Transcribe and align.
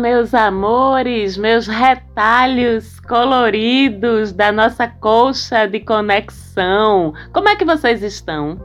Meus 0.00 0.32
amores, 0.32 1.36
meus 1.36 1.66
retalhos 1.66 2.98
coloridos 3.00 4.32
da 4.32 4.50
nossa 4.50 4.88
colcha 4.88 5.66
de 5.66 5.78
conexão. 5.80 7.12
Como 7.34 7.50
é 7.50 7.54
que 7.54 7.66
vocês 7.66 8.02
estão? 8.02 8.58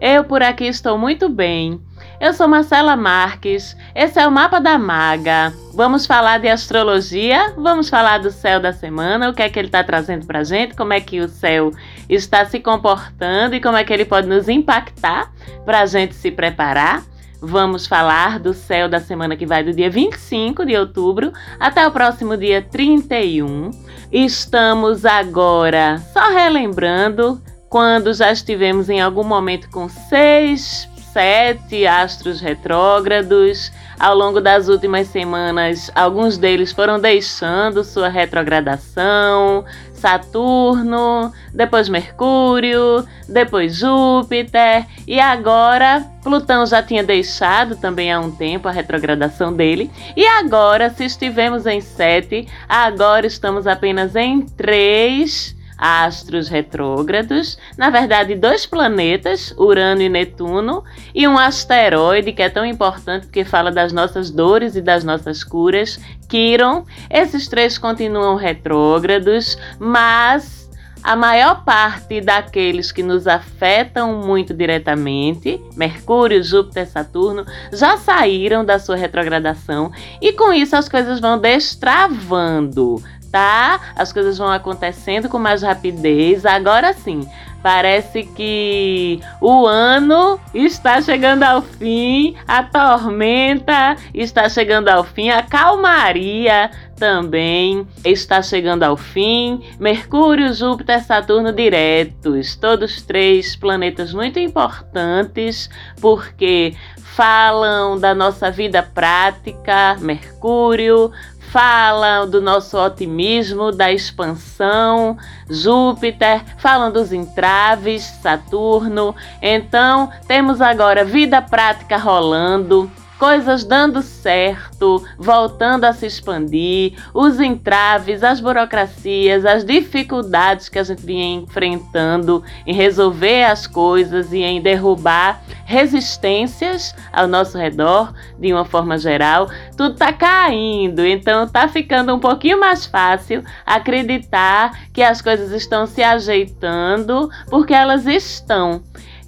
Eu 0.00 0.24
por 0.24 0.42
aqui 0.42 0.64
estou 0.64 0.98
muito 0.98 1.28
bem. 1.28 1.80
Eu 2.20 2.34
sou 2.34 2.48
Marcela 2.48 2.96
Marques, 2.96 3.76
esse 3.94 4.18
é 4.18 4.26
o 4.26 4.32
Mapa 4.32 4.60
da 4.60 4.76
Maga. 4.76 5.54
Vamos 5.74 6.06
falar 6.06 6.38
de 6.40 6.48
astrologia, 6.48 7.54
vamos 7.56 7.88
falar 7.88 8.18
do 8.18 8.32
céu 8.32 8.58
da 8.58 8.72
semana, 8.72 9.30
o 9.30 9.32
que 9.32 9.42
é 9.42 9.48
que 9.48 9.60
ele 9.60 9.68
está 9.68 9.84
trazendo 9.84 10.26
para 10.26 10.42
gente, 10.42 10.74
como 10.74 10.92
é 10.92 11.00
que 11.00 11.20
o 11.20 11.28
céu 11.28 11.70
está 12.08 12.44
se 12.44 12.58
comportando 12.58 13.54
e 13.54 13.60
como 13.60 13.76
é 13.76 13.84
que 13.84 13.92
ele 13.92 14.04
pode 14.04 14.26
nos 14.26 14.48
impactar 14.48 15.30
para 15.64 15.82
a 15.82 15.86
gente 15.86 16.14
se 16.14 16.32
preparar. 16.32 17.04
Vamos 17.42 17.86
falar 17.86 18.38
do 18.38 18.52
céu 18.52 18.86
da 18.86 19.00
semana 19.00 19.34
que 19.34 19.46
vai 19.46 19.64
do 19.64 19.72
dia 19.72 19.88
25 19.88 20.66
de 20.66 20.76
outubro 20.76 21.32
até 21.58 21.86
o 21.86 21.90
próximo 21.90 22.36
dia 22.36 22.60
31. 22.60 23.70
Estamos 24.12 25.06
agora 25.06 26.02
só 26.12 26.30
relembrando 26.30 27.40
quando 27.70 28.12
já 28.12 28.30
estivemos 28.30 28.90
em 28.90 29.00
algum 29.00 29.24
momento 29.24 29.70
com 29.70 29.88
seis, 29.88 30.86
sete 31.12 31.86
astros 31.86 32.42
retrógrados. 32.42 33.72
Ao 33.98 34.14
longo 34.14 34.40
das 34.40 34.68
últimas 34.68 35.08
semanas, 35.08 35.90
alguns 35.94 36.36
deles 36.36 36.72
foram 36.72 37.00
deixando 37.00 37.84
sua 37.84 38.08
retrogradação, 38.08 39.64
Saturno, 40.00 41.32
depois 41.52 41.88
Mercúrio, 41.88 43.06
depois 43.28 43.76
Júpiter 43.76 44.86
e 45.06 45.20
agora 45.20 46.04
Plutão 46.22 46.66
já 46.66 46.82
tinha 46.82 47.02
deixado 47.02 47.76
também 47.76 48.12
há 48.12 48.18
um 48.18 48.30
tempo 48.30 48.68
a 48.68 48.72
retrogradação 48.72 49.52
dele. 49.52 49.90
E 50.16 50.26
agora, 50.26 50.90
se 50.90 51.04
estivemos 51.04 51.66
em 51.66 51.80
sete, 51.80 52.46
agora 52.68 53.26
estamos 53.26 53.66
apenas 53.66 54.16
em 54.16 54.42
três 54.42 55.56
astros 55.80 56.48
retrógrados, 56.48 57.56
na 57.78 57.88
verdade, 57.88 58.34
dois 58.34 58.66
planetas, 58.66 59.54
Urano 59.56 60.02
e 60.02 60.10
Netuno, 60.10 60.84
e 61.14 61.26
um 61.26 61.38
asteroide 61.38 62.32
que 62.32 62.42
é 62.42 62.50
tão 62.50 62.66
importante 62.66 63.26
porque 63.26 63.44
fala 63.44 63.72
das 63.72 63.90
nossas 63.90 64.30
dores 64.30 64.76
e 64.76 64.82
das 64.82 65.02
nossas 65.02 65.42
curas, 65.42 65.98
Quiron. 66.28 66.84
Esses 67.08 67.48
três 67.48 67.78
continuam 67.78 68.36
retrógrados, 68.36 69.56
mas 69.78 70.60
a 71.02 71.16
maior 71.16 71.64
parte 71.64 72.20
daqueles 72.20 72.92
que 72.92 73.02
nos 73.02 73.26
afetam 73.26 74.20
muito 74.22 74.52
diretamente, 74.52 75.58
Mercúrio, 75.74 76.42
Júpiter, 76.42 76.86
Saturno, 76.86 77.46
já 77.72 77.96
saíram 77.96 78.64
da 78.64 78.78
sua 78.78 78.96
retrogradação 78.96 79.90
e 80.20 80.32
com 80.34 80.52
isso 80.52 80.76
as 80.76 80.90
coisas 80.90 81.18
vão 81.18 81.38
destravando, 81.38 83.02
tá? 83.30 83.80
As 83.94 84.12
coisas 84.12 84.38
vão 84.38 84.50
acontecendo 84.50 85.28
com 85.28 85.38
mais 85.38 85.62
rapidez. 85.62 86.44
Agora 86.44 86.92
sim, 86.92 87.26
parece 87.62 88.24
que 88.24 89.20
o 89.40 89.66
ano 89.66 90.40
está 90.52 91.00
chegando 91.00 91.42
ao 91.42 91.62
fim, 91.62 92.34
a 92.46 92.62
tormenta 92.62 93.96
está 94.14 94.48
chegando 94.48 94.88
ao 94.88 95.04
fim, 95.04 95.30
a 95.30 95.42
calmaria 95.42 96.70
também 96.96 97.86
está 98.04 98.42
chegando 98.42 98.82
ao 98.82 98.96
fim. 98.96 99.62
Mercúrio, 99.78 100.52
Júpiter, 100.52 101.02
Saturno 101.02 101.52
diretos, 101.52 102.56
todos 102.56 103.02
três 103.02 103.56
planetas 103.56 104.12
muito 104.12 104.38
importantes, 104.38 105.70
porque 106.00 106.74
falam 106.96 107.98
da 107.98 108.14
nossa 108.14 108.50
vida 108.50 108.82
prática, 108.82 109.96
Mercúrio, 110.00 111.10
falam 111.50 112.28
do 112.28 112.40
nosso 112.40 112.78
otimismo, 112.78 113.72
da 113.72 113.92
expansão, 113.92 115.16
Júpiter, 115.48 116.42
falam 116.58 116.92
dos 116.92 117.12
entraves, 117.12 118.02
Saturno. 118.22 119.14
Então, 119.42 120.10
temos 120.26 120.60
agora 120.60 121.04
vida 121.04 121.42
prática 121.42 121.96
rolando, 121.96 122.90
coisas 123.20 123.64
dando 123.64 124.00
certo, 124.00 125.04
voltando 125.18 125.84
a 125.84 125.92
se 125.92 126.06
expandir, 126.06 126.94
os 127.12 127.38
entraves, 127.38 128.24
as 128.24 128.40
burocracias, 128.40 129.44
as 129.44 129.62
dificuldades 129.62 130.70
que 130.70 130.78
a 130.78 130.82
gente 130.82 131.04
vinha 131.04 131.34
enfrentando 131.38 132.42
em 132.66 132.72
resolver 132.72 133.44
as 133.44 133.66
coisas 133.66 134.32
e 134.32 134.38
em 134.38 134.62
derrubar 134.62 135.42
resistências 135.66 136.94
ao 137.12 137.28
nosso 137.28 137.58
redor, 137.58 138.14
de 138.38 138.54
uma 138.54 138.64
forma 138.64 138.96
geral, 138.96 139.50
tudo 139.76 139.96
tá 139.96 140.14
caindo, 140.14 141.04
então 141.04 141.46
tá 141.46 141.68
ficando 141.68 142.14
um 142.14 142.18
pouquinho 142.18 142.58
mais 142.58 142.86
fácil 142.86 143.44
acreditar 143.66 144.88
que 144.94 145.02
as 145.02 145.20
coisas 145.20 145.52
estão 145.52 145.86
se 145.86 146.02
ajeitando, 146.02 147.28
porque 147.50 147.74
elas 147.74 148.06
estão. 148.06 148.82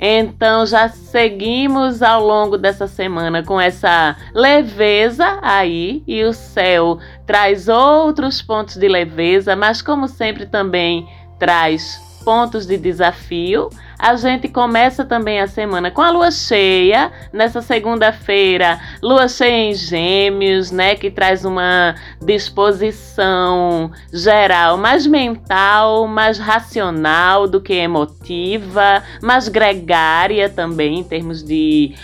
Então 0.04 0.66
já 0.66 0.88
seguimos 0.88 2.02
ao 2.02 2.26
longo 2.26 2.58
dessa 2.58 2.88
semana 2.88 3.40
com 3.44 3.60
essa 3.60 4.16
leveza 4.34 5.38
aí 5.40 6.02
e 6.08 6.24
o 6.24 6.32
céu 6.32 6.98
traz 7.24 7.68
outros 7.68 8.42
pontos 8.42 8.74
de 8.74 8.88
leveza, 8.88 9.54
mas 9.54 9.80
como 9.80 10.08
sempre 10.08 10.44
também 10.44 11.08
traz 11.38 12.00
pontos 12.24 12.66
de 12.66 12.76
desafio. 12.76 13.70
A 14.02 14.16
gente 14.16 14.48
começa 14.48 15.04
também 15.04 15.38
a 15.38 15.46
semana 15.46 15.88
com 15.88 16.02
a 16.02 16.10
lua 16.10 16.32
cheia, 16.32 17.12
nessa 17.32 17.62
segunda-feira, 17.62 18.80
lua 19.00 19.28
cheia 19.28 19.70
em 19.70 19.74
Gêmeos, 19.74 20.72
né, 20.72 20.96
que 20.96 21.08
traz 21.08 21.44
uma 21.44 21.94
disposição 22.20 23.92
geral 24.12 24.76
mais 24.76 25.06
mental, 25.06 26.08
mais 26.08 26.36
racional 26.36 27.46
do 27.46 27.60
que 27.60 27.74
emotiva, 27.74 29.04
mais 29.22 29.46
gregária 29.46 30.48
também 30.48 30.98
em 30.98 31.04
termos 31.04 31.40
de 31.40 31.94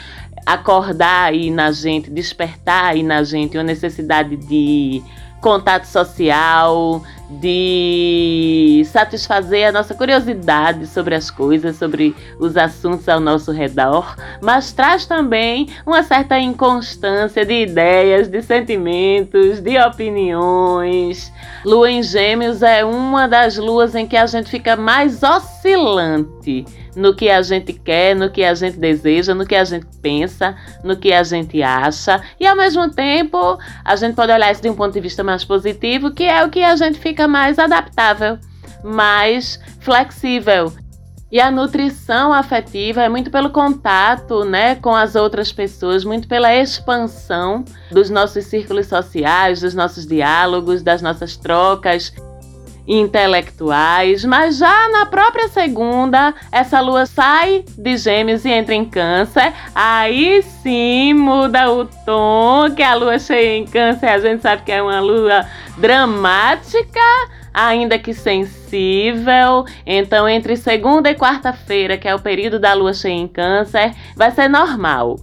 acordar 0.46 1.30
aí 1.30 1.50
na 1.50 1.72
gente, 1.72 2.12
despertar 2.12 2.92
aí 2.92 3.02
na 3.02 3.24
gente 3.24 3.58
uma 3.58 3.64
necessidade 3.64 4.36
de 4.36 5.02
contato 5.40 5.86
social, 5.86 7.02
de 7.30 8.82
satisfazer 8.86 9.68
a 9.68 9.72
nossa 9.72 9.94
curiosidade 9.94 10.86
sobre 10.86 11.14
as 11.14 11.30
coisas, 11.30 11.76
sobre 11.76 12.14
os 12.38 12.56
assuntos 12.56 13.08
ao 13.08 13.20
nosso 13.20 13.52
redor, 13.52 14.16
mas 14.40 14.72
traz 14.72 15.06
também 15.06 15.68
uma 15.86 16.02
certa 16.02 16.38
inconstância 16.38 17.44
de 17.44 17.62
ideias, 17.62 18.28
de 18.28 18.40
sentimentos, 18.42 19.60
de 19.60 19.78
opiniões. 19.78 21.32
Lua 21.64 21.90
em 21.90 22.02
Gêmeos 22.02 22.62
é 22.62 22.84
uma 22.84 23.26
das 23.26 23.56
luas 23.56 23.94
em 23.94 24.06
que 24.06 24.16
a 24.16 24.26
gente 24.26 24.48
fica 24.48 24.74
mais 24.76 25.22
oscilante 25.22 26.64
no 26.94 27.14
que 27.14 27.28
a 27.28 27.42
gente 27.42 27.72
quer, 27.72 28.14
no 28.14 28.30
que 28.30 28.44
a 28.44 28.54
gente 28.54 28.78
deseja, 28.78 29.34
no 29.34 29.46
que 29.46 29.54
a 29.54 29.64
gente 29.64 29.86
pensa, 30.02 30.56
no 30.82 30.96
que 30.96 31.12
a 31.12 31.22
gente 31.22 31.62
acha. 31.62 32.20
E 32.38 32.46
ao 32.46 32.56
mesmo 32.56 32.90
tempo, 32.90 33.58
a 33.84 33.96
gente 33.96 34.14
pode 34.14 34.32
olhar 34.32 34.50
isso 34.50 34.62
de 34.62 34.70
um 34.70 34.74
ponto 34.74 34.92
de 34.92 35.00
vista 35.00 35.22
mais 35.24 35.44
positivo, 35.44 36.12
que 36.12 36.24
é 36.24 36.44
o 36.44 36.50
que 36.50 36.62
a 36.62 36.76
gente 36.76 36.98
fica 36.98 37.26
mais 37.26 37.58
adaptável, 37.58 38.38
mais 38.82 39.60
flexível. 39.80 40.72
E 41.30 41.38
a 41.40 41.50
nutrição 41.50 42.32
afetiva 42.32 43.02
é 43.02 43.08
muito 43.08 43.30
pelo 43.30 43.50
contato, 43.50 44.46
né, 44.46 44.76
com 44.76 44.94
as 44.94 45.14
outras 45.14 45.52
pessoas, 45.52 46.02
muito 46.02 46.26
pela 46.26 46.54
expansão 46.54 47.66
dos 47.90 48.08
nossos 48.08 48.46
círculos 48.46 48.86
sociais, 48.86 49.60
dos 49.60 49.74
nossos 49.74 50.06
diálogos, 50.06 50.82
das 50.82 51.02
nossas 51.02 51.36
trocas 51.36 52.14
intelectuais, 52.88 54.24
mas 54.24 54.56
já 54.56 54.88
na 54.88 55.04
própria 55.04 55.46
segunda, 55.48 56.34
essa 56.50 56.80
lua 56.80 57.04
sai 57.04 57.64
de 57.76 57.96
Gêmeos 57.98 58.46
e 58.46 58.50
entra 58.50 58.74
em 58.74 58.84
Câncer. 58.84 59.52
Aí 59.74 60.42
sim 60.42 61.12
muda 61.12 61.70
o 61.70 61.84
tom, 61.84 62.74
que 62.74 62.82
a 62.82 62.94
lua 62.94 63.18
cheia 63.18 63.58
em 63.58 63.66
Câncer, 63.66 64.08
a 64.08 64.18
gente 64.18 64.40
sabe 64.40 64.62
que 64.62 64.72
é 64.72 64.82
uma 64.82 65.00
lua 65.00 65.46
dramática, 65.76 67.00
ainda 67.52 67.98
que 67.98 68.14
sensível. 68.14 69.66
Então, 69.84 70.26
entre 70.26 70.56
segunda 70.56 71.10
e 71.10 71.14
quarta-feira, 71.14 71.98
que 71.98 72.08
é 72.08 72.14
o 72.14 72.20
período 72.20 72.58
da 72.58 72.72
lua 72.72 72.94
cheia 72.94 73.12
em 73.12 73.28
Câncer, 73.28 73.92
vai 74.16 74.30
ser 74.30 74.48
normal 74.48 75.16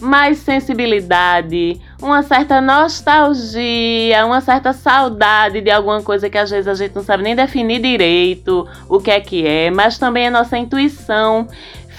mais 0.00 0.38
sensibilidade, 0.38 1.78
uma 2.02 2.22
certa 2.22 2.60
nostalgia, 2.60 4.24
uma 4.24 4.40
certa 4.40 4.72
saudade 4.72 5.60
de 5.60 5.70
alguma 5.70 6.02
coisa 6.02 6.30
que 6.30 6.38
às 6.38 6.50
vezes 6.50 6.68
a 6.68 6.74
gente 6.74 6.94
não 6.94 7.02
sabe 7.02 7.22
nem 7.22 7.36
definir 7.36 7.80
direito 7.80 8.66
o 8.88 9.00
que 9.00 9.10
é 9.10 9.20
que 9.20 9.46
é, 9.46 9.70
mas 9.70 9.98
também 9.98 10.28
a 10.28 10.30
nossa 10.30 10.56
intuição 10.56 11.46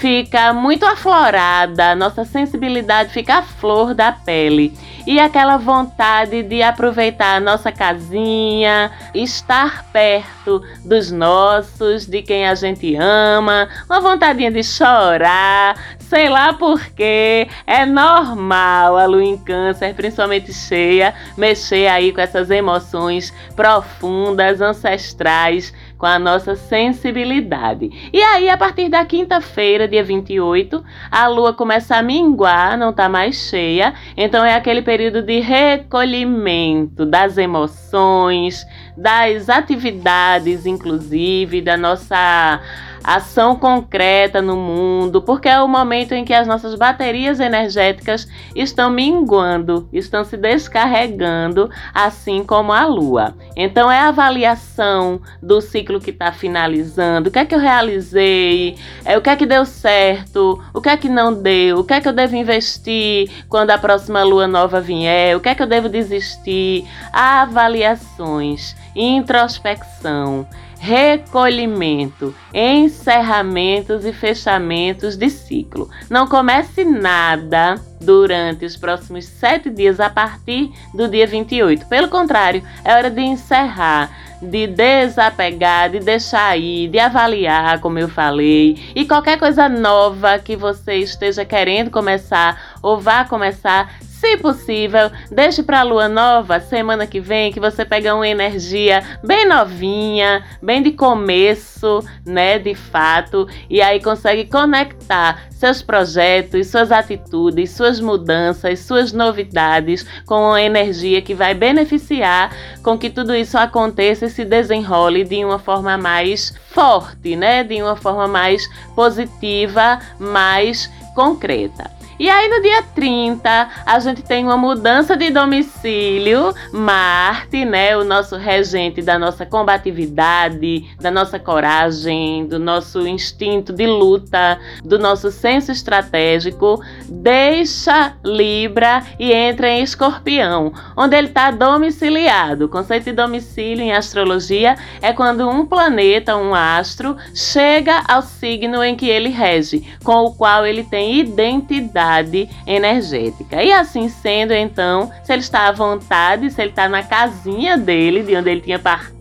fica 0.02 0.52
muito 0.52 0.84
aflorada, 0.84 1.94
nossa 1.94 2.26
sensibilidade 2.26 3.14
fica 3.14 3.36
à 3.36 3.42
flor 3.44 3.94
da 3.94 4.12
pele. 4.12 4.74
E 5.06 5.20
aquela 5.20 5.58
vontade 5.58 6.42
de 6.42 6.64
aproveitar 6.64 7.36
a 7.36 7.40
nossa 7.40 7.72
casinha, 7.72 8.92
estar 9.14 9.86
perto 9.92 10.64
dos 10.84 11.12
nossos, 11.12 12.08
de 12.08 12.24
quem 12.24 12.48
a 12.48 12.56
gente 12.56 12.96
ama, 12.96 13.70
uma 13.88 14.00
vontadinha 14.00 14.52
de 14.52 14.64
chorar, 14.64 15.76
sei 16.12 16.28
lá 16.28 16.52
porquê, 16.52 17.48
é 17.66 17.86
normal 17.86 18.98
a 18.98 19.06
lua 19.06 19.24
em 19.24 19.38
câncer, 19.38 19.96
principalmente 19.96 20.52
cheia, 20.52 21.14
mexer 21.38 21.88
aí 21.88 22.12
com 22.12 22.20
essas 22.20 22.50
emoções 22.50 23.34
profundas, 23.56 24.60
ancestrais, 24.60 25.74
com 25.98 26.06
a 26.06 26.20
nossa 26.20 26.54
sensibilidade. 26.54 28.10
E 28.12 28.22
aí, 28.22 28.50
a 28.50 28.58
partir 28.58 28.90
da 28.90 29.06
quinta-feira, 29.06 29.88
dia 29.88 30.04
28, 30.04 30.84
a 31.10 31.28
lua 31.28 31.54
começa 31.54 31.96
a 31.96 32.04
minguar, 32.04 32.78
não 32.78 32.92
tá 32.92 33.08
mais 33.08 33.36
cheia. 33.36 33.94
Então 34.18 34.44
é 34.44 34.54
aquele 34.54 34.82
período 34.82 35.22
de 35.22 35.40
recolhimento 35.40 37.06
das 37.06 37.38
emoções, 37.38 38.66
das 38.98 39.48
atividades, 39.48 40.66
inclusive, 40.66 41.62
da 41.62 41.78
nossa 41.78 42.60
ação 43.04 43.56
concreta 43.56 44.42
no 44.42 44.56
mundo, 44.56 45.22
porque 45.22 45.50
é 45.50 45.60
o 45.62 45.68
momento 45.68 46.14
em 46.14 46.24
que 46.24 46.34
as 46.34 46.48
nossas 46.48 46.76
baterias 46.76 47.40
energéticas 47.40 48.28
estão 48.56 48.90
minguando, 48.90 49.88
estão 49.92 50.24
se 50.24 50.38
descarregando, 50.38 51.70
assim 51.94 52.44
como 52.44 52.72
a 52.72 52.86
Lua. 52.86 53.36
Então 53.56 53.92
é 53.92 54.00
a 54.00 54.10
avaliação 54.10 55.22
do 55.42 55.62
ciclo 55.62 56.00
que 56.00 56.12
está 56.12 56.32
finalizando, 56.32 57.30
o 57.30 57.32
que 57.32 57.40
é 57.40 57.46
que 57.46 57.56
eu 57.56 57.60
realizei, 57.60 58.78
é, 59.04 59.18
o 59.18 59.22
que 59.22 59.30
é 59.30 59.36
que 59.36 59.46
deu 59.46 59.66
certo, 59.66 60.62
o 60.74 60.82
que 60.82 60.90
é 60.90 60.98
que 60.98 61.10
não 61.10 61.34
deu, 61.34 61.80
o 61.80 61.84
que 61.84 61.94
é 61.94 62.02
que 62.02 62.08
eu 62.08 62.14
devo 62.14 62.36
investir 62.36 63.30
quando 63.50 63.72
a 63.72 63.78
próxima 63.78 64.24
Lua 64.24 64.48
nova 64.48 64.80
vier, 64.80 65.36
o 65.36 65.40
que 65.40 65.50
é 65.50 65.56
que 65.56 65.64
eu 65.64 65.68
devo 65.68 65.90
desistir, 65.90 66.86
avaliações, 67.12 68.76
introspecção 68.96 70.48
recolhimento, 70.82 72.34
encerramentos 72.52 74.04
e 74.04 74.12
fechamentos 74.12 75.16
de 75.16 75.30
ciclo. 75.30 75.88
Não 76.10 76.26
comece 76.26 76.84
nada 76.84 77.76
durante 78.02 78.66
os 78.66 78.76
próximos 78.76 79.26
sete 79.26 79.70
dias 79.70 80.00
a 80.00 80.10
partir 80.10 80.72
do 80.92 81.08
dia 81.08 81.28
28. 81.28 81.86
Pelo 81.86 82.10
contrário, 82.10 82.64
é 82.84 82.96
hora 82.96 83.12
de 83.12 83.22
encerrar, 83.22 84.10
de 84.42 84.66
desapegar, 84.66 85.92
de 85.92 86.00
deixar 86.00 86.58
ir, 86.58 86.88
de 86.88 86.98
avaliar, 86.98 87.80
como 87.80 88.00
eu 88.00 88.10
falei, 88.10 88.76
e 88.96 89.06
qualquer 89.06 89.38
coisa 89.38 89.70
nova 89.70 90.40
que 90.40 90.56
você 90.56 90.96
esteja 90.96 91.46
querendo 91.46 91.92
começar 91.92 92.80
ou 92.82 93.00
vá 93.00 93.24
começar, 93.24 93.94
se 94.22 94.38
possível, 94.38 95.10
deixe 95.32 95.64
para 95.64 95.80
a 95.80 95.84
lua 95.84 96.08
nova 96.08 96.60
semana 96.60 97.08
que 97.08 97.20
vem 97.20 97.52
que 97.52 97.60
você 97.60 97.84
pega 97.84 98.14
uma 98.14 98.28
energia 98.28 99.04
bem 99.24 99.48
novinha, 99.48 100.46
bem 100.62 100.84
de 100.84 100.92
começo, 100.92 102.06
né, 102.24 102.60
de 102.60 102.76
fato, 102.76 103.48
e 103.68 103.82
aí 103.82 104.00
consegue 104.00 104.46
conectar 104.46 105.48
seus 105.50 105.82
projetos, 105.82 106.68
suas 106.68 106.92
atitudes, 106.92 107.72
suas 107.72 108.00
mudanças, 108.00 108.82
suas 108.82 109.12
novidades 109.12 110.06
com 110.28 110.50
uma 110.50 110.62
energia 110.62 111.20
que 111.20 111.34
vai 111.34 111.56
beneficiar 111.56 112.56
com 112.84 113.00
que 113.00 113.10
tudo 113.10 113.36
isso 113.36 113.58
aconteça 113.58 114.28
e 114.28 114.30
se 114.30 114.46
desenrole 114.46 115.24
de 115.24 115.44
uma 115.44 115.58
forma 115.58 115.98
mais 115.98 116.54
forte, 116.70 117.36
né, 117.36 117.64
de 117.64 117.82
uma 117.82 117.96
forma 117.96 118.28
mais 118.28 118.70
positiva, 118.96 119.98
mais 120.20 120.92
concreta. 121.16 122.01
E 122.22 122.30
aí 122.30 122.48
no 122.50 122.62
dia 122.62 122.84
30, 122.84 123.70
a 123.84 123.98
gente 123.98 124.22
tem 124.22 124.46
uma 124.46 124.56
mudança 124.56 125.18
de 125.18 125.32
domicílio. 125.32 126.54
Marte, 126.72 127.66
né, 127.66 127.98
o 127.98 128.04
nosso 128.04 128.38
regente 128.38 129.02
da 129.02 129.18
nossa 129.18 129.44
combatividade, 129.44 130.88
da 131.02 131.10
nossa 131.10 131.40
coragem, 131.40 132.46
do 132.46 132.60
nosso 132.60 133.08
instinto 133.08 133.74
de 133.74 133.88
luta, 133.88 134.60
do 134.84 135.00
nosso 135.00 135.32
senso 135.32 135.72
estratégico, 135.72 136.80
deixa 137.12 138.14
Libra 138.24 139.04
e 139.20 139.34
entra 139.34 139.70
em 139.70 139.84
Escorpião, 139.84 140.72
onde 140.96 141.16
ele 141.18 141.28
está 141.28 141.52
domiciliado. 141.52 142.66
O 142.66 142.70
conceito 142.70 143.06
de 143.06 143.12
domicílio 143.12 143.84
em 143.84 143.92
astrologia 143.92 144.78
é 145.02 145.12
quando 145.12 145.48
um 145.48 145.66
planeta, 145.66 146.38
um 146.38 146.56
astro, 146.56 147.18
chega 147.36 148.02
ao 148.08 148.22
signo 148.22 148.82
em 148.84 148.96
que 148.96 149.10
ele 149.10 149.30
rege, 149.30 149.86
com 150.04 150.24
o 150.24 150.34
qual 150.34 150.66
ele 150.66 150.84
tem 150.84 151.20
identidade 151.20 152.50
energética. 152.66 153.62
E 153.62 153.72
assim 153.72 154.08
sendo, 154.08 154.54
então, 154.54 155.12
se 155.24 155.34
ele 155.34 155.42
está 155.42 155.68
à 155.68 155.72
vontade, 155.72 156.50
se 156.50 156.62
ele 156.62 156.70
está 156.70 156.88
na 156.88 157.04
casinha 157.04 157.78
dele, 157.78 158.24
de 158.24 158.36
onde 158.36 158.50
ele 158.50 158.62
tinha 158.62 158.80
partido 158.80 159.21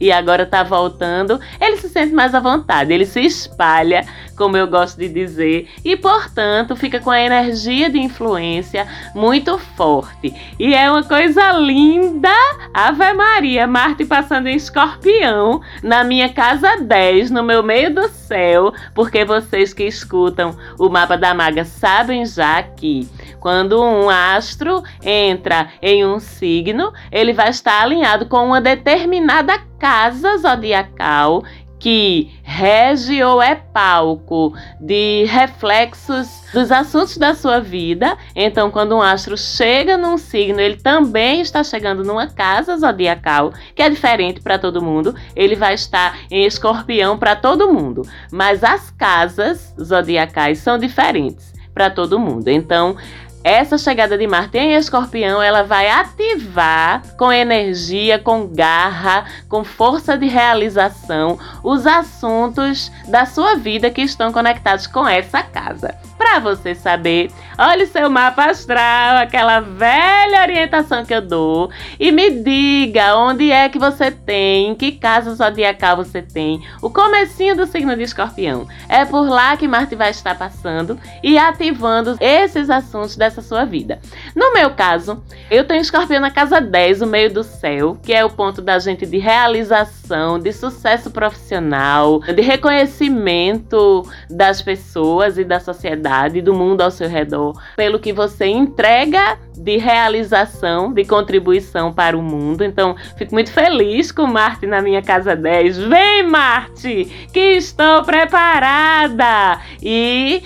e 0.00 0.10
agora 0.10 0.42
está 0.42 0.62
voltando, 0.62 1.40
ele 1.60 1.76
se 1.76 1.88
sente 1.88 2.12
mais 2.12 2.34
à 2.34 2.40
vontade, 2.40 2.92
ele 2.92 3.06
se 3.06 3.20
espalha, 3.20 4.04
como 4.36 4.56
eu 4.56 4.66
gosto 4.66 4.98
de 4.98 5.08
dizer, 5.08 5.68
e 5.84 5.96
portanto 5.96 6.74
fica 6.74 6.98
com 7.00 7.10
a 7.10 7.20
energia 7.20 7.88
de 7.88 7.98
influência 7.98 8.86
muito 9.14 9.58
forte. 9.58 10.34
E 10.58 10.74
é 10.74 10.90
uma 10.90 11.02
coisa 11.02 11.52
linda, 11.52 12.28
Ave 12.74 13.12
Maria, 13.12 13.66
Marte 13.66 14.04
passando 14.04 14.48
em 14.48 14.56
escorpião 14.56 15.60
na 15.82 16.02
minha 16.04 16.28
casa 16.28 16.78
10, 16.80 17.30
no 17.30 17.42
meu 17.42 17.62
meio 17.62 17.94
do 17.94 18.08
céu, 18.08 18.72
porque 18.94 19.24
vocês 19.24 19.72
que 19.72 19.84
escutam 19.84 20.56
o 20.78 20.88
mapa 20.88 21.16
da 21.16 21.32
maga 21.32 21.64
sabem 21.64 22.26
já 22.26 22.62
que 22.62 23.08
quando 23.40 23.82
um 23.82 24.08
astro 24.08 24.82
entra 25.02 25.68
em 25.80 26.04
um 26.04 26.18
signo, 26.18 26.92
ele 27.10 27.32
vai 27.32 27.50
estar 27.50 27.82
alinhado 27.82 28.26
com 28.26 28.46
uma 28.46 28.60
determinada 28.60 29.58
casa 29.78 30.36
zodiacal 30.38 31.42
que 31.82 32.30
rege 32.44 33.20
ou 33.24 33.42
é 33.42 33.56
palco 33.56 34.54
de 34.80 35.24
reflexos 35.24 36.28
dos 36.54 36.70
assuntos 36.70 37.16
da 37.16 37.34
sua 37.34 37.58
vida. 37.58 38.16
Então, 38.36 38.70
quando 38.70 38.94
um 38.94 39.02
astro 39.02 39.36
chega 39.36 39.96
num 39.96 40.16
signo, 40.16 40.60
ele 40.60 40.76
também 40.76 41.40
está 41.40 41.64
chegando 41.64 42.04
numa 42.04 42.28
casa 42.28 42.76
zodiacal, 42.76 43.52
que 43.74 43.82
é 43.82 43.90
diferente 43.90 44.40
para 44.40 44.60
todo 44.60 44.80
mundo. 44.80 45.12
Ele 45.34 45.56
vai 45.56 45.74
estar 45.74 46.20
em 46.30 46.44
escorpião 46.46 47.18
para 47.18 47.34
todo 47.34 47.72
mundo. 47.72 48.02
Mas 48.30 48.62
as 48.62 48.92
casas 48.92 49.74
zodiacais 49.82 50.58
são 50.58 50.78
diferentes 50.78 51.51
para 51.74 51.90
todo 51.90 52.18
mundo. 52.18 52.48
Então, 52.48 52.96
essa 53.44 53.76
chegada 53.76 54.16
de 54.16 54.24
Marte 54.24 54.56
em 54.56 54.74
Escorpião, 54.74 55.42
ela 55.42 55.62
vai 55.62 55.90
ativar 55.90 57.02
com 57.16 57.32
energia, 57.32 58.16
com 58.16 58.46
garra, 58.46 59.24
com 59.48 59.64
força 59.64 60.16
de 60.16 60.26
realização 60.26 61.38
os 61.64 61.84
assuntos 61.84 62.92
da 63.08 63.26
sua 63.26 63.56
vida 63.56 63.90
que 63.90 64.02
estão 64.02 64.32
conectados 64.32 64.86
com 64.86 65.08
essa 65.08 65.42
casa. 65.42 65.96
Para 66.16 66.38
você 66.38 66.72
saber, 66.72 67.32
olhe 67.58 67.86
seu 67.86 68.08
mapa 68.10 68.46
astral, 68.46 69.18
aquela 69.18 69.60
velha 69.60 70.42
orientação 70.42 71.04
que 71.04 71.14
eu 71.14 71.20
dou, 71.20 71.70
e 71.98 72.10
me 72.12 72.30
diga 72.30 73.16
onde 73.16 73.50
é 73.50 73.68
que 73.68 73.78
você 73.78 74.10
tem, 74.10 74.68
em 74.68 74.74
que 74.74 74.92
casa 74.92 75.34
zodiacal 75.34 75.96
você 75.96 76.22
tem, 76.22 76.62
o 76.80 76.90
comecinho 76.90 77.56
do 77.56 77.66
signo 77.66 77.96
de 77.96 78.02
Escorpião. 78.02 78.66
É 78.88 79.04
por 79.04 79.28
lá 79.28 79.56
que 79.56 79.68
Marte 79.68 79.94
vai 79.94 80.10
estar 80.10 80.36
passando 80.36 80.98
e 81.22 81.38
ativando 81.38 82.16
esses 82.20 82.70
assuntos 82.70 83.16
dessa 83.16 83.42
sua 83.42 83.64
vida. 83.64 84.00
No 84.34 84.52
meu 84.52 84.70
caso, 84.70 85.22
eu 85.50 85.64
tenho 85.64 85.80
Escorpião 85.80 86.20
na 86.20 86.30
casa 86.30 86.60
10, 86.60 87.02
o 87.02 87.06
meio 87.06 87.32
do 87.32 87.42
céu, 87.42 87.96
que 88.02 88.12
é 88.12 88.24
o 88.24 88.30
ponto 88.30 88.62
da 88.62 88.78
gente 88.78 89.06
de 89.06 89.18
realização, 89.18 90.38
de 90.38 90.52
sucesso 90.52 91.10
profissional, 91.10 92.20
de 92.20 92.42
reconhecimento 92.42 94.08
das 94.30 94.62
pessoas 94.62 95.38
e 95.38 95.44
da 95.44 95.60
sociedade 95.60 96.40
do 96.40 96.54
mundo 96.54 96.80
ao 96.82 96.90
seu 96.90 97.08
redor, 97.08 97.41
pelo 97.76 97.98
que 97.98 98.12
você 98.12 98.46
entrega 98.46 99.38
de 99.56 99.76
realização, 99.76 100.92
de 100.92 101.04
contribuição 101.04 101.92
para 101.92 102.16
o 102.16 102.22
mundo. 102.22 102.62
Então, 102.62 102.94
fico 103.16 103.34
muito 103.34 103.50
feliz 103.50 104.12
com 104.12 104.26
Marte 104.26 104.66
na 104.66 104.80
minha 104.80 105.02
casa 105.02 105.34
10. 105.34 105.78
Vem, 105.78 106.22
Marte, 106.24 107.28
que 107.32 107.54
estou 107.56 108.02
preparada! 108.04 109.60
E 109.82 110.42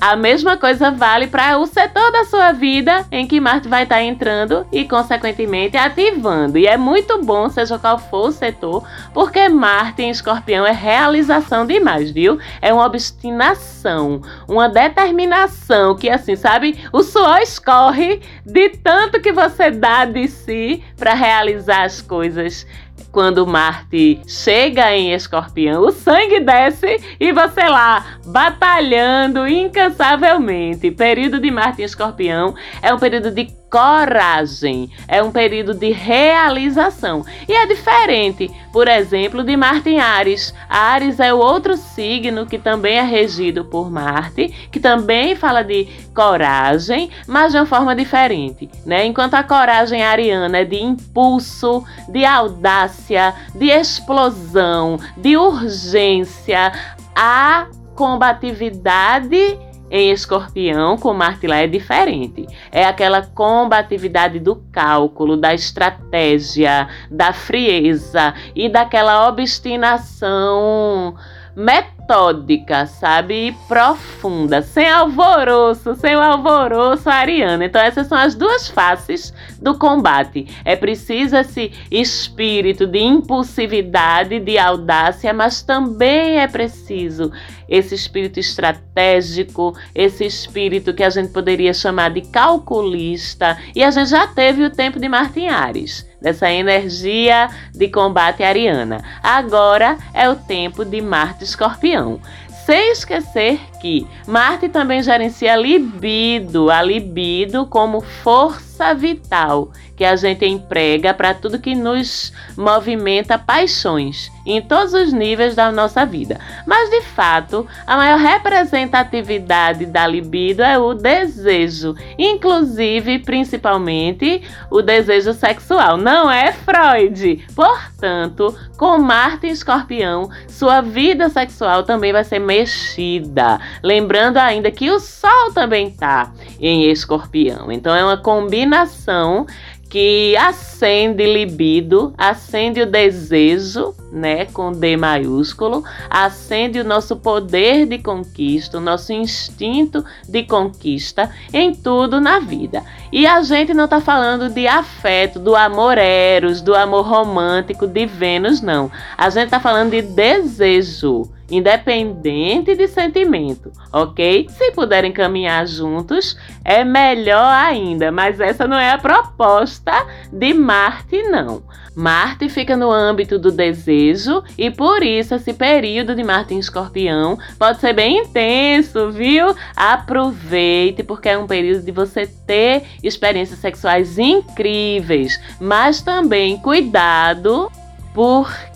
a 0.00 0.14
mesma 0.14 0.56
coisa 0.56 0.90
vale 0.90 1.26
para 1.26 1.58
o 1.58 1.66
setor 1.66 2.12
da 2.12 2.24
sua 2.24 2.52
vida 2.52 3.06
em 3.10 3.26
que 3.26 3.40
Marte 3.40 3.68
vai 3.68 3.84
estar 3.84 3.96
tá 3.96 4.02
entrando 4.02 4.66
e, 4.70 4.84
consequentemente, 4.84 5.76
ativando. 5.76 6.58
E 6.58 6.66
é 6.66 6.76
muito 6.76 7.22
bom, 7.22 7.48
seja 7.48 7.78
qual 7.78 7.98
for 7.98 8.28
o 8.28 8.32
setor, 8.32 8.86
porque 9.14 9.48
Marte 9.48 10.02
em 10.02 10.10
Escorpião 10.10 10.66
é 10.66 10.72
realização 10.72 11.66
demais, 11.66 12.10
viu? 12.10 12.38
É 12.60 12.72
uma 12.72 12.84
obstinação, 12.84 14.20
uma 14.46 14.68
determinação 14.68 15.96
que, 15.96 16.10
assim, 16.10 16.36
sabe, 16.36 16.78
o 16.92 17.02
suor 17.02 17.38
escorre 17.38 18.20
de 18.44 18.70
tanto 18.70 19.20
que 19.20 19.32
você 19.32 19.70
dá 19.70 20.04
de 20.04 20.28
si 20.28 20.84
para 20.96 21.14
realizar 21.14 21.84
as 21.84 22.02
coisas 22.02 22.66
quando 23.16 23.46
Marte 23.46 24.20
chega 24.26 24.94
em 24.94 25.14
Escorpião, 25.14 25.80
o 25.80 25.90
sangue 25.90 26.38
desce 26.38 27.00
e 27.18 27.32
você 27.32 27.62
lá 27.62 28.18
batalhando 28.26 29.48
incansavelmente. 29.48 30.90
Período 30.90 31.40
de 31.40 31.50
Marte 31.50 31.80
em 31.80 31.86
Escorpião 31.86 32.54
é 32.82 32.92
um 32.92 32.98
período 32.98 33.30
de 33.30 33.46
coragem, 33.76 34.90
é 35.06 35.22
um 35.22 35.30
período 35.30 35.74
de 35.74 35.90
realização. 35.92 37.26
E 37.46 37.52
é 37.52 37.66
diferente, 37.66 38.50
por 38.72 38.88
exemplo, 38.88 39.44
de 39.44 39.54
Marte 39.54 39.90
em 39.90 40.00
Ares. 40.00 40.54
Ares 40.66 41.20
é 41.20 41.30
o 41.34 41.36
outro 41.36 41.76
signo 41.76 42.46
que 42.46 42.56
também 42.56 42.96
é 42.96 43.02
regido 43.02 43.66
por 43.66 43.90
Marte, 43.90 44.48
que 44.72 44.80
também 44.80 45.36
fala 45.36 45.62
de 45.62 45.88
coragem, 46.14 47.10
mas 47.26 47.52
de 47.52 47.58
uma 47.58 47.66
forma 47.66 47.94
diferente, 47.94 48.66
né? 48.86 49.04
Enquanto 49.04 49.34
a 49.34 49.42
coragem 49.42 50.02
ariana 50.02 50.56
é 50.56 50.64
de 50.64 50.82
impulso, 50.82 51.84
de 52.08 52.24
audácia, 52.24 53.34
de 53.54 53.66
explosão, 53.66 54.98
de 55.18 55.36
urgência, 55.36 56.72
a 57.14 57.66
combatividade 57.94 59.58
em 59.90 60.10
escorpião, 60.10 60.96
com 60.96 61.12
Marte 61.14 61.46
lá 61.46 61.56
é 61.56 61.66
diferente. 61.66 62.46
É 62.72 62.84
aquela 62.84 63.22
combatividade 63.22 64.38
do 64.38 64.56
cálculo, 64.72 65.36
da 65.36 65.54
estratégia, 65.54 66.88
da 67.10 67.32
frieza 67.32 68.34
e 68.54 68.68
daquela 68.68 69.28
obstinação 69.28 71.14
metódica, 71.56 72.84
sabe? 72.86 73.48
E 73.48 73.52
profunda, 73.66 74.60
sem 74.60 74.86
alvoroço, 74.86 75.94
sem 75.94 76.14
o 76.14 76.20
alvoroço 76.20 77.08
ariano. 77.08 77.64
Então, 77.64 77.80
essas 77.80 78.06
são 78.06 78.18
as 78.18 78.34
duas 78.34 78.68
faces 78.68 79.32
do 79.60 79.76
combate. 79.78 80.46
É 80.64 80.76
preciso 80.76 81.34
esse 81.34 81.72
espírito 81.90 82.86
de 82.86 82.98
impulsividade, 82.98 84.38
de 84.38 84.58
audácia, 84.58 85.32
mas 85.32 85.62
também 85.62 86.38
é 86.38 86.46
preciso 86.46 87.32
esse 87.68 87.94
espírito 87.94 88.38
estratégico, 88.38 89.76
esse 89.94 90.24
espírito 90.24 90.94
que 90.94 91.02
a 91.02 91.10
gente 91.10 91.32
poderia 91.32 91.74
chamar 91.74 92.10
de 92.10 92.20
calculista. 92.20 93.58
E 93.74 93.82
a 93.82 93.90
gente 93.90 94.10
já 94.10 94.26
teve 94.26 94.62
o 94.64 94.70
tempo 94.70 95.00
de 95.00 95.08
Martin 95.08 95.48
Ares 95.48 96.06
dessa 96.26 96.50
energia 96.50 97.48
de 97.72 97.86
combate 97.86 98.42
ariana. 98.42 99.00
Agora 99.22 99.96
é 100.12 100.28
o 100.28 100.34
tempo 100.34 100.84
de 100.84 101.00
Marte 101.00 101.44
Escorpião. 101.44 102.20
Sem 102.64 102.90
esquecer 102.90 103.60
que 103.80 104.06
Marte 104.26 104.68
também 104.68 105.02
gerencia 105.02 105.54
a 105.54 105.56
libido, 105.56 106.70
a 106.70 106.82
libido 106.82 107.66
como 107.66 108.00
força 108.00 108.94
vital 108.94 109.70
que 109.96 110.04
a 110.04 110.14
gente 110.14 110.44
emprega 110.44 111.14
para 111.14 111.32
tudo 111.32 111.58
que 111.58 111.74
nos 111.74 112.32
movimenta 112.56 113.38
paixões 113.38 114.30
em 114.44 114.60
todos 114.60 114.92
os 114.92 115.12
níveis 115.12 115.56
da 115.56 115.72
nossa 115.72 116.04
vida. 116.04 116.38
Mas 116.66 116.90
de 116.90 117.00
fato, 117.00 117.66
a 117.86 117.96
maior 117.96 118.18
representatividade 118.18 119.86
da 119.86 120.06
libido 120.06 120.62
é 120.62 120.78
o 120.78 120.94
desejo, 120.94 121.94
inclusive 122.18 123.18
principalmente 123.20 124.42
o 124.70 124.82
desejo 124.82 125.32
sexual. 125.32 125.96
Não 125.96 126.30
é 126.30 126.52
Freud. 126.52 127.44
Portanto, 127.54 128.54
com 128.76 128.98
Marte 128.98 129.46
em 129.46 129.50
Escorpião, 129.50 130.30
sua 130.46 130.80
vida 130.82 131.28
sexual 131.28 131.82
também 131.82 132.12
vai 132.12 132.22
ser 132.22 132.38
mexida. 132.38 133.58
Lembrando 133.82 134.38
ainda 134.38 134.70
que 134.70 134.90
o 134.90 135.00
Sol 135.00 135.52
também 135.52 135.88
está 135.88 136.32
em 136.60 136.90
Escorpião. 136.90 137.70
Então 137.70 137.94
é 137.94 138.04
uma 138.04 138.16
combinação 138.16 139.46
que 139.88 140.36
acende 140.36 141.24
libido, 141.24 142.12
acende 142.18 142.80
o 142.82 142.86
desejo, 142.86 143.94
né, 144.12 144.46
com 144.46 144.72
D 144.72 144.96
maiúsculo, 144.96 145.84
acende 146.10 146.80
o 146.80 146.84
nosso 146.84 147.16
poder 147.16 147.86
de 147.86 147.98
conquista, 147.98 148.78
o 148.78 148.80
nosso 148.80 149.12
instinto 149.12 150.04
de 150.28 150.42
conquista 150.42 151.30
em 151.52 151.72
tudo 151.74 152.20
na 152.20 152.38
vida. 152.38 152.82
E 153.12 153.26
a 153.26 153.40
gente 153.42 153.72
não 153.72 153.84
está 153.84 154.00
falando 154.00 154.52
de 154.52 154.66
afeto, 154.66 155.38
do 155.38 155.54
amor 155.54 155.98
eros, 155.98 156.60
do 156.60 156.74
amor 156.74 157.06
romântico 157.06 157.86
de 157.86 158.06
Vênus, 158.06 158.60
não. 158.60 158.90
A 159.16 159.30
gente 159.30 159.46
está 159.46 159.60
falando 159.60 159.92
de 159.92 160.02
desejo 160.02 161.30
independente 161.50 162.74
de 162.74 162.88
sentimento, 162.88 163.70
ok? 163.92 164.46
Se 164.48 164.72
puderem 164.72 165.12
caminhar 165.12 165.66
juntos, 165.66 166.36
é 166.64 166.84
melhor 166.84 167.52
ainda, 167.52 168.10
mas 168.10 168.40
essa 168.40 168.66
não 168.66 168.78
é 168.78 168.90
a 168.90 168.98
proposta 168.98 169.92
de 170.32 170.52
Marte, 170.52 171.22
não. 171.22 171.62
Marte 171.96 172.50
fica 172.50 172.76
no 172.76 172.92
âmbito 172.92 173.38
do 173.38 173.50
desejo 173.50 174.44
e 174.58 174.70
por 174.70 175.02
isso 175.02 175.34
esse 175.34 175.54
período 175.54 176.14
de 176.14 176.22
Marte 176.22 176.52
em 176.52 176.58
Escorpião 176.58 177.38
pode 177.58 177.80
ser 177.80 177.94
bem 177.94 178.18
intenso, 178.18 179.10
viu? 179.10 179.54
Aproveite, 179.74 181.02
porque 181.02 181.30
é 181.30 181.38
um 181.38 181.46
período 181.46 181.82
de 181.82 181.90
você 181.90 182.26
ter 182.26 182.82
experiências 183.02 183.60
sexuais 183.60 184.18
incríveis, 184.18 185.40
mas 185.58 186.02
também 186.02 186.58
cuidado 186.58 187.72
porque 188.12 188.75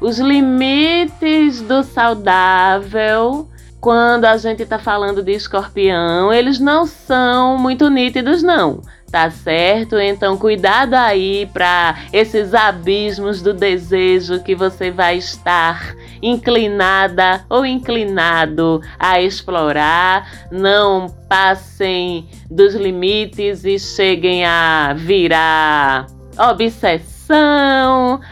os 0.00 0.18
limites 0.18 1.60
do 1.62 1.82
saudável, 1.82 3.48
quando 3.80 4.26
a 4.26 4.36
gente 4.36 4.62
está 4.62 4.78
falando 4.78 5.22
de 5.22 5.32
escorpião, 5.32 6.32
eles 6.32 6.60
não 6.60 6.86
são 6.86 7.56
muito 7.56 7.88
nítidos, 7.88 8.42
não. 8.42 8.82
Tá 9.10 9.28
certo? 9.28 9.98
Então, 9.98 10.36
cuidado 10.36 10.94
aí 10.94 11.44
para 11.52 11.96
esses 12.12 12.54
abismos 12.54 13.42
do 13.42 13.52
desejo 13.52 14.40
que 14.40 14.54
você 14.54 14.92
vai 14.92 15.16
estar 15.16 15.96
inclinada 16.22 17.44
ou 17.50 17.66
inclinado 17.66 18.80
a 18.96 19.20
explorar. 19.20 20.46
Não 20.52 21.08
passem 21.28 22.28
dos 22.48 22.76
limites 22.76 23.64
e 23.64 23.80
cheguem 23.80 24.44
a 24.44 24.94
virar 24.96 26.06
obsessão 26.38 27.19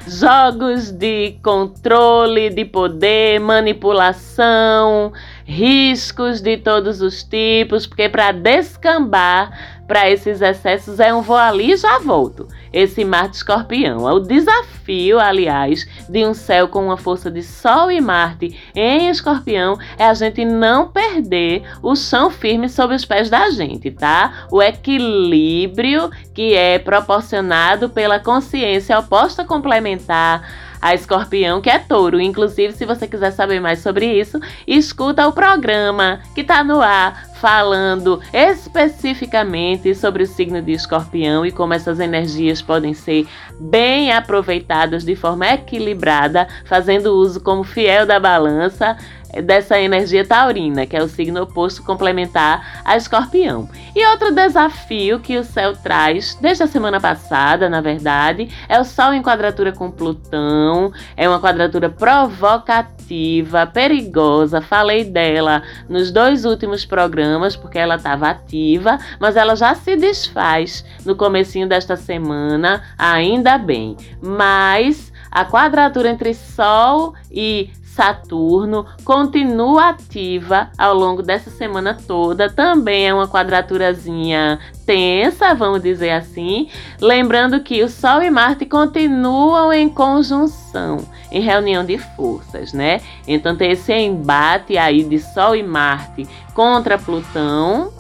jogos 0.07 0.91
de 0.91 1.37
controle 1.43 2.51
de 2.51 2.65
poder, 2.65 3.39
manipulação, 3.41 5.13
riscos 5.49 6.43
de 6.43 6.59
todos 6.59 7.01
os 7.01 7.25
tipos, 7.25 7.87
porque 7.87 8.07
para 8.07 8.33
descambar 8.33 9.79
para 9.89 10.11
esses 10.11 10.43
excessos 10.43 11.01
é 11.01 11.15
um 11.15 11.23
vou 11.23 11.39
ali 11.39 11.73
e 11.73 11.77
já 11.79 11.99
volto. 11.99 12.47
Esse 12.71 13.03
Marte 13.07 13.37
Escorpião 13.37 14.07
é 14.07 14.13
o 14.13 14.21
desafio, 14.21 15.19
aliás, 15.19 15.89
de 16.07 16.27
um 16.27 16.35
céu 16.35 16.69
com 16.69 16.85
uma 16.85 16.99
força 16.99 17.31
de 17.31 17.43
Sol 17.43 17.91
e 17.91 17.99
Marte 17.99 18.55
em 18.75 19.09
Escorpião 19.09 19.79
é 19.97 20.05
a 20.05 20.13
gente 20.13 20.45
não 20.45 20.89
perder 20.89 21.63
o 21.83 21.97
chão 21.97 22.31
firme 22.31 22.69
sob 22.69 22.95
os 22.95 23.07
pés 23.07 23.31
da 23.31 23.49
gente, 23.49 23.91
tá? 23.91 24.47
O 24.53 24.63
equilíbrio 24.63 26.11
que 26.35 26.53
é 26.53 26.79
proporcionado 26.79 27.89
pela 27.89 28.21
consciência 28.21 28.99
oposta 28.99 29.43
complementar 29.43 30.68
a 30.81 30.95
escorpião, 30.95 31.61
que 31.61 31.71
é 31.71 31.79
touro. 31.79 32.21
Inclusive, 32.21 32.73
se 32.73 32.85
você 32.85 33.07
quiser 33.07 33.31
saber 33.33 33.61
mais 33.61 33.81
sobre 33.81 34.07
isso, 34.07 34.41
escuta 34.67 35.27
o 35.27 35.33
programa 35.33 36.21
que 36.35 36.43
está 36.43 36.63
no 36.63 36.81
ar 36.81 37.29
falando 37.39 38.21
especificamente 38.33 39.95
sobre 39.95 40.25
o 40.25 40.27
signo 40.27 40.61
de 40.61 40.73
escorpião 40.73 41.47
e 41.47 41.53
como 41.53 41.73
essas 41.73 42.01
energias 42.01 42.61
podem 42.61 42.93
ser 42.93 43.27
bem 43.61 44.13
aproveitadas 44.13 45.05
de 45.05 45.15
forma 45.15 45.47
equilibrada, 45.47 46.49
fazendo 46.65 47.15
uso 47.15 47.41
como 47.41 47.63
fiel 47.63 48.05
da 48.05 48.19
balança 48.19 48.97
dessa 49.43 49.79
energia 49.79 50.25
taurina, 50.25 50.87
que 50.87 50.97
é 50.97 51.03
o 51.03 51.09
signo 51.09 51.43
oposto 51.43 51.83
complementar 51.83 52.83
a 52.85 52.97
escorpião. 52.97 53.69
E 53.95 54.07
outro 54.07 54.35
desafio 54.35 55.21
que 55.21 55.37
o 55.37 55.45
céu 55.45 55.77
traz 55.77 56.37
desde 56.41 56.63
a 56.63 56.67
semana 56.67 57.01
passada, 57.01 57.69
na 57.69 57.81
verdade, 57.81 58.49
é 58.69 58.81
o 58.81 58.85
Sol 58.85 59.13
em 59.13 59.23
quadratura 59.23 59.73
com 59.73 59.91
Plutão. 59.91 60.93
É 61.17 61.29
uma 61.29 61.41
quadratura 61.41 61.91
provocativa, 61.91 63.67
perigosa. 63.67 64.61
Falei 64.61 65.05
dela 65.05 65.63
nos 65.89 66.11
dois 66.11 66.45
últimos 66.45 66.85
programas 66.85 67.57
porque 67.57 67.79
ela 67.79 67.97
estava 67.97 68.29
ativa, 68.29 68.99
mas 69.21 69.37
ela 69.37 69.55
já 69.55 69.75
se 69.75 69.97
desfaz 69.97 70.85
no 71.05 71.15
comecinho 71.15 71.69
desta 71.69 71.97
semana, 71.97 72.83
ainda 72.97 73.59
bem. 73.59 73.97
Mas 74.23 75.13
a 75.31 75.45
quadratura 75.45 76.11
entre 76.11 76.35
Sol 76.35 77.15
e 77.31 77.71
Saturno 77.99 78.87
continua 79.05 79.89
ativa 79.89 80.71
ao 80.79 80.95
longo 80.95 81.21
dessa 81.21 81.51
semana 81.51 81.99
toda. 82.07 82.49
Também 82.49 83.09
é 83.09 83.13
uma 83.13 83.27
quadraturazinha 83.27 84.61
tensa, 84.87 85.53
vamos 85.53 85.83
dizer 85.83 86.11
assim. 86.11 86.69
Lembrando 87.01 87.59
que 87.59 87.83
o 87.83 87.89
Sol 87.89 88.23
e 88.23 88.31
Marte 88.31 88.65
continuam 88.67 89.73
em 89.73 89.89
conjunção, 89.89 90.99
em 91.33 91.41
reunião 91.41 91.85
de 91.85 91.99
forças, 91.99 92.73
né? 92.73 93.01
Então 93.27 93.57
tem 93.57 93.73
esse 93.73 93.93
embate 93.93 94.79
aí 94.79 95.03
de 95.03 95.19
Sol 95.19 95.57
e 95.57 95.65
Marte 95.65 96.25
contra 96.55 96.97
Plutão 96.99 97.93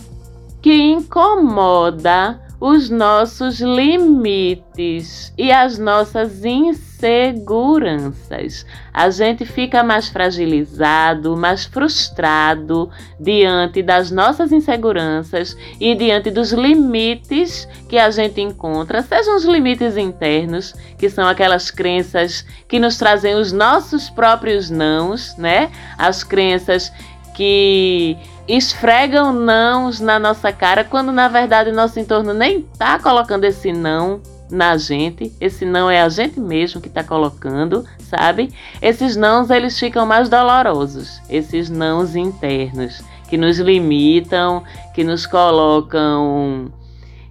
que 0.62 0.73
incomoda 0.73 2.40
os 2.60 2.90
nossos 2.90 3.60
limites 3.60 5.32
e 5.38 5.52
as 5.52 5.78
nossas 5.78 6.44
inseguranças. 6.44 8.66
A 8.92 9.08
gente 9.10 9.44
fica 9.44 9.84
mais 9.84 10.08
fragilizado, 10.08 11.36
mais 11.36 11.64
frustrado 11.64 12.90
diante 13.20 13.80
das 13.82 14.10
nossas 14.10 14.50
inseguranças 14.50 15.56
e 15.78 15.94
diante 15.94 16.32
dos 16.32 16.50
limites 16.52 17.68
que 17.88 17.96
a 17.96 18.10
gente 18.10 18.40
encontra, 18.40 19.02
sejam 19.02 19.36
os 19.36 19.44
limites 19.44 19.96
internos, 19.96 20.74
que 20.98 21.08
são 21.08 21.28
aquelas 21.28 21.70
crenças 21.70 22.44
que 22.66 22.80
nos 22.80 22.98
trazem 22.98 23.36
os 23.36 23.52
nossos 23.52 24.10
próprios 24.10 24.68
nãos, 24.68 25.36
né? 25.38 25.70
As 25.96 26.24
crenças 26.24 26.92
que 27.36 28.16
esfregam 28.49 29.33
nãos 29.33 30.00
na 30.00 30.19
nossa 30.19 30.50
cara, 30.50 30.83
quando 30.83 31.12
na 31.12 31.28
verdade 31.28 31.71
o 31.71 31.75
nosso 31.75 32.00
entorno 32.00 32.33
nem 32.33 32.62
tá 32.62 32.99
colocando 32.99 33.45
esse 33.45 33.73
não 33.73 34.23
na 34.50 34.76
gente. 34.78 35.33
Esse 35.40 35.67
não 35.67 35.90
é 35.90 36.00
a 36.00 36.09
gente 36.09 36.40
mesmo 36.40 36.81
que 36.81 36.88
está 36.88 37.05
colocando, 37.05 37.85
sabe? 37.99 38.52
Esses 38.81 39.17
nãos 39.17 39.50
eles 39.50 39.78
ficam 39.78 40.07
mais 40.07 40.28
dolorosos, 40.28 41.21
esses 41.28 41.69
nãos 41.69 42.17
internos 42.17 43.02
que 43.28 43.37
nos 43.37 43.59
limitam, 43.59 44.64
que 44.95 45.05
nos 45.05 45.26
colocam 45.26 46.73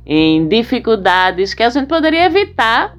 em 0.06 0.48
dificuldades 0.48 1.54
que 1.54 1.64
a 1.64 1.70
gente 1.70 1.88
poderia 1.88 2.26
evitar 2.26 2.96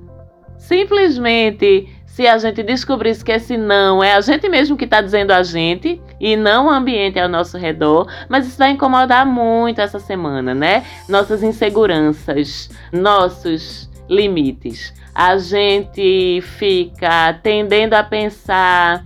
simplesmente 0.58 1.88
se 2.18 2.26
a 2.26 2.36
gente 2.36 2.64
descobrisse 2.64 3.24
que 3.24 3.30
esse 3.30 3.56
não 3.56 4.02
é 4.02 4.14
a 4.14 4.20
gente 4.20 4.48
mesmo 4.48 4.76
que 4.76 4.86
está 4.86 5.00
dizendo 5.00 5.30
a 5.30 5.40
gente 5.44 6.02
e 6.18 6.34
não 6.34 6.66
o 6.66 6.68
ambiente 6.68 7.16
ao 7.16 7.28
nosso 7.28 7.56
redor, 7.56 8.08
mas 8.28 8.44
isso 8.44 8.58
vai 8.58 8.72
incomodar 8.72 9.24
muito 9.24 9.80
essa 9.80 10.00
semana, 10.00 10.52
né? 10.52 10.84
Nossas 11.08 11.44
inseguranças, 11.44 12.70
nossos 12.92 13.88
limites. 14.10 14.92
A 15.14 15.38
gente 15.38 16.40
fica 16.58 17.34
tendendo 17.40 17.94
a 17.94 18.02
pensar 18.02 19.04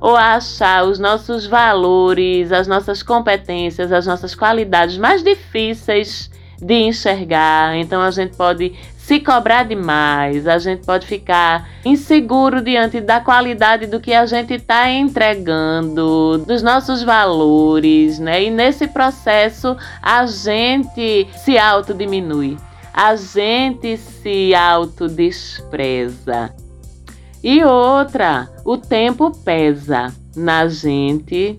ou 0.00 0.16
a 0.16 0.36
achar 0.36 0.86
os 0.86 0.98
nossos 0.98 1.46
valores, 1.46 2.52
as 2.52 2.66
nossas 2.66 3.02
competências, 3.02 3.92
as 3.92 4.06
nossas 4.06 4.34
qualidades 4.34 4.96
mais 4.96 5.22
difíceis 5.22 6.30
de 6.58 6.74
enxergar. 6.74 7.76
Então 7.76 8.00
a 8.00 8.10
gente 8.10 8.34
pode 8.34 8.72
se 9.06 9.20
cobrar 9.20 9.62
demais, 9.62 10.48
a 10.48 10.58
gente 10.58 10.84
pode 10.84 11.06
ficar 11.06 11.68
inseguro 11.84 12.60
diante 12.60 13.00
da 13.00 13.20
qualidade 13.20 13.86
do 13.86 14.00
que 14.00 14.12
a 14.12 14.26
gente 14.26 14.54
está 14.54 14.90
entregando, 14.90 16.38
dos 16.38 16.60
nossos 16.60 17.04
valores, 17.04 18.18
né? 18.18 18.42
E 18.42 18.50
nesse 18.50 18.88
processo 18.88 19.76
a 20.02 20.26
gente 20.26 21.28
se 21.36 21.56
autodiminui, 21.56 22.56
a 22.92 23.14
gente 23.14 23.96
se 23.96 24.52
autodespreza. 24.56 26.52
E 27.44 27.62
outra, 27.62 28.50
o 28.64 28.76
tempo 28.76 29.30
pesa 29.30 30.12
na 30.34 30.66
gente 30.66 31.56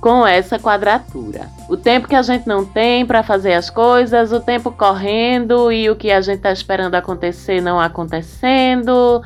com 0.00 0.26
essa 0.26 0.58
quadratura. 0.58 1.48
O 1.68 1.76
tempo 1.76 2.08
que 2.08 2.14
a 2.14 2.22
gente 2.22 2.46
não 2.46 2.64
tem 2.64 3.04
para 3.04 3.22
fazer 3.22 3.54
as 3.54 3.70
coisas, 3.70 4.32
o 4.32 4.40
tempo 4.40 4.70
correndo 4.70 5.72
e 5.72 5.90
o 5.90 5.96
que 5.96 6.10
a 6.10 6.20
gente 6.20 6.36
está 6.36 6.52
esperando 6.52 6.94
acontecer 6.94 7.60
não 7.60 7.80
acontecendo, 7.80 9.22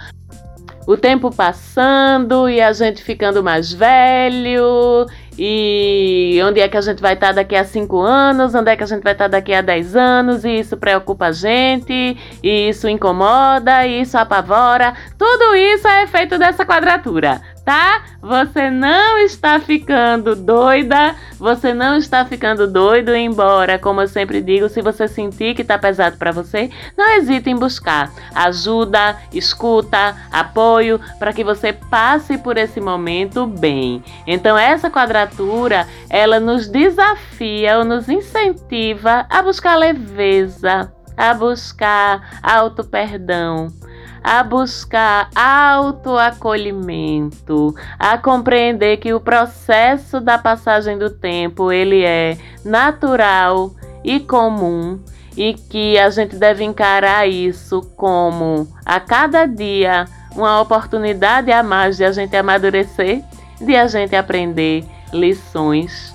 o 0.86 0.96
tempo 0.96 1.30
passando 1.30 2.48
e 2.48 2.60
a 2.60 2.72
gente 2.72 3.02
ficando 3.02 3.42
mais 3.42 3.72
velho 3.72 5.06
e 5.38 6.40
onde 6.44 6.60
é 6.60 6.68
que 6.68 6.76
a 6.76 6.80
gente 6.80 7.00
vai 7.00 7.14
estar 7.14 7.28
tá 7.28 7.32
daqui 7.34 7.56
a 7.56 7.64
5 7.64 7.98
anos, 7.98 8.54
onde 8.54 8.70
é 8.70 8.76
que 8.76 8.82
a 8.82 8.86
gente 8.86 9.02
vai 9.02 9.12
estar 9.12 9.24
tá 9.24 9.38
daqui 9.38 9.54
a 9.54 9.62
10 9.62 9.96
anos, 9.96 10.44
e 10.44 10.58
isso 10.58 10.76
preocupa 10.76 11.26
a 11.26 11.32
gente, 11.32 12.16
e 12.42 12.68
isso 12.68 12.88
incomoda, 12.88 13.86
e 13.86 14.02
isso 14.02 14.18
apavora. 14.18 14.94
Tudo 15.16 15.54
isso 15.54 15.88
é 15.88 16.02
efeito 16.02 16.38
dessa 16.38 16.66
quadratura 16.66 17.40
tá? 17.64 18.02
Você 18.20 18.70
não 18.70 19.18
está 19.18 19.58
ficando 19.60 20.34
doida, 20.34 21.14
você 21.38 21.72
não 21.72 21.96
está 21.96 22.24
ficando 22.24 22.66
doido, 22.66 23.14
embora, 23.14 23.78
como 23.78 24.00
eu 24.00 24.08
sempre 24.08 24.40
digo, 24.40 24.68
se 24.68 24.82
você 24.82 25.08
sentir 25.08 25.54
que 25.54 25.62
está 25.62 25.78
pesado 25.78 26.16
para 26.16 26.32
você, 26.32 26.70
não 26.96 27.16
hesite 27.16 27.50
em 27.50 27.56
buscar 27.56 28.10
ajuda, 28.34 29.16
escuta, 29.32 30.16
apoio 30.30 31.00
para 31.18 31.32
que 31.32 31.44
você 31.44 31.72
passe 31.72 32.38
por 32.38 32.56
esse 32.56 32.80
momento 32.80 33.46
bem. 33.46 34.02
Então 34.26 34.56
essa 34.56 34.90
quadratura, 34.90 35.86
ela 36.08 36.38
nos 36.38 36.68
desafia 36.68 37.78
ou 37.78 37.84
nos 37.84 38.08
incentiva 38.08 39.26
a 39.28 39.42
buscar 39.42 39.76
leveza, 39.76 40.92
a 41.16 41.34
buscar 41.34 42.38
auto 42.42 42.84
perdão 42.84 43.79
a 44.22 44.42
buscar 44.42 45.30
autoacolhimento, 45.34 47.74
a 47.98 48.18
compreender 48.18 48.98
que 48.98 49.14
o 49.14 49.20
processo 49.20 50.20
da 50.20 50.36
passagem 50.38 50.98
do 50.98 51.08
tempo 51.10 51.72
ele 51.72 52.04
é 52.04 52.36
natural 52.64 53.74
e 54.04 54.20
comum 54.20 55.00
e 55.36 55.54
que 55.54 55.98
a 55.98 56.08
gente 56.10 56.36
deve 56.36 56.62
encarar 56.64 57.26
isso 57.28 57.80
como 57.96 58.68
a 58.84 59.00
cada 59.00 59.46
dia 59.46 60.06
uma 60.34 60.60
oportunidade 60.60 61.50
a 61.50 61.62
mais 61.62 61.96
de 61.96 62.04
a 62.04 62.12
gente 62.12 62.36
amadurecer, 62.36 63.22
de 63.60 63.74
a 63.76 63.86
gente 63.86 64.14
aprender 64.14 64.84
lições. 65.12 66.14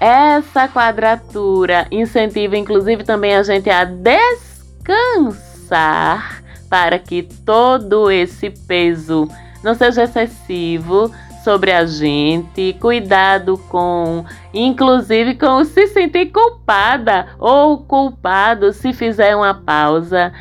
Essa 0.00 0.68
quadratura 0.68 1.88
incentiva 1.90 2.56
inclusive 2.56 3.02
também 3.02 3.34
a 3.34 3.42
gente 3.42 3.68
a 3.68 3.82
descansar 3.84 6.44
para 6.68 6.98
que 6.98 7.22
todo 7.22 8.10
esse 8.10 8.50
peso. 8.50 9.28
Não 9.62 9.74
seja 9.74 10.04
excessivo 10.04 11.10
sobre 11.42 11.72
a 11.72 11.84
gente, 11.86 12.76
cuidado 12.80 13.58
com, 13.68 14.24
inclusive 14.52 15.34
com 15.34 15.64
se 15.64 15.86
sentir 15.88 16.26
culpada 16.26 17.28
ou 17.38 17.78
culpado 17.78 18.72
se 18.72 18.92
fizer 18.92 19.34
uma 19.34 19.54
pausa 19.54 20.32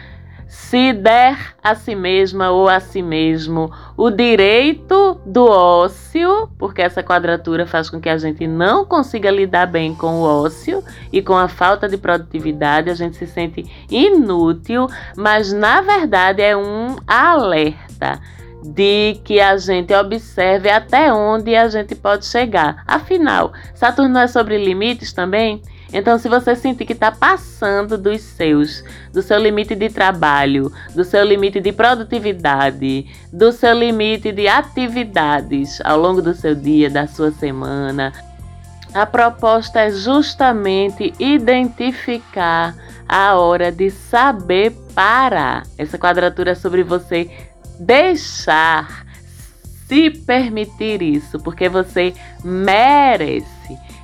se 0.58 0.92
der 0.92 1.56
a 1.64 1.76
si 1.76 1.96
mesma 1.96 2.50
ou 2.50 2.68
a 2.68 2.80
si 2.80 3.02
mesmo 3.02 3.72
o 3.96 4.10
direito 4.10 5.18
do 5.24 5.46
ócio, 5.46 6.50
porque 6.58 6.82
essa 6.82 7.04
quadratura 7.04 7.66
faz 7.66 7.90
com 7.90 8.02
que 8.02 8.10
a 8.10 8.18
gente 8.18 8.46
não 8.48 8.84
consiga 8.84 9.30
lidar 9.30 9.68
bem 9.68 9.94
com 9.94 10.16
o 10.16 10.24
ócio 10.24 10.84
e 11.14 11.22
com 11.22 11.38
a 11.38 11.48
falta 11.48 11.88
de 11.88 11.96
produtividade, 11.96 12.90
a 12.90 12.96
gente 12.96 13.16
se 13.16 13.28
sente 13.28 13.66
inútil, 13.90 14.88
mas 15.16 15.54
na 15.54 15.80
verdade 15.80 16.42
é 16.42 16.58
um 16.58 16.98
alerta 17.06 18.20
de 18.66 19.22
que 19.24 19.40
a 19.40 19.56
gente 19.58 19.94
observe 19.94 20.70
até 20.70 21.14
onde 21.14 21.56
a 21.56 21.70
gente 21.70 21.94
pode 21.94 22.26
chegar. 22.26 22.84
Afinal, 22.86 23.54
Saturno 23.76 24.18
é 24.18 24.28
sobre 24.28 24.58
limites 24.58 25.14
também? 25.14 25.62
Então, 25.92 26.18
se 26.20 26.28
você 26.28 26.56
sentir 26.56 26.86
que 26.86 26.94
está 26.94 27.12
passando 27.12 27.98
dos 27.98 28.22
seus, 28.22 28.84
do 29.14 29.22
seu 29.22 29.38
limite 29.38 29.74
de 29.76 29.90
trabalho, 29.90 30.72
do 30.94 31.04
seu 31.04 31.24
limite 31.24 31.60
de 31.60 31.72
produtividade, 31.72 33.06
do 33.32 33.52
seu 33.52 33.74
limite 33.74 34.32
de 34.32 34.48
atividades 34.48 35.80
ao 35.84 36.00
longo 36.00 36.22
do 36.22 36.34
seu 36.34 36.54
dia, 36.54 36.90
da 36.90 37.08
sua 37.08 37.32
semana, 37.32 38.12
a 38.94 39.06
proposta 39.06 39.82
é 39.82 39.92
justamente 39.92 41.14
identificar 41.20 42.76
a 43.08 43.36
hora 43.36 43.72
de 43.72 43.90
saber 43.90 44.72
parar. 44.94 45.64
Essa 45.78 45.98
quadratura 45.98 46.52
é 46.52 46.56
sobre 46.56 46.84
você 46.84 47.30
deixar 47.80 49.06
se 49.88 50.10
permitir 50.10 51.02
isso, 51.02 51.40
porque 51.40 51.70
você 51.70 52.14
merece. 52.44 53.57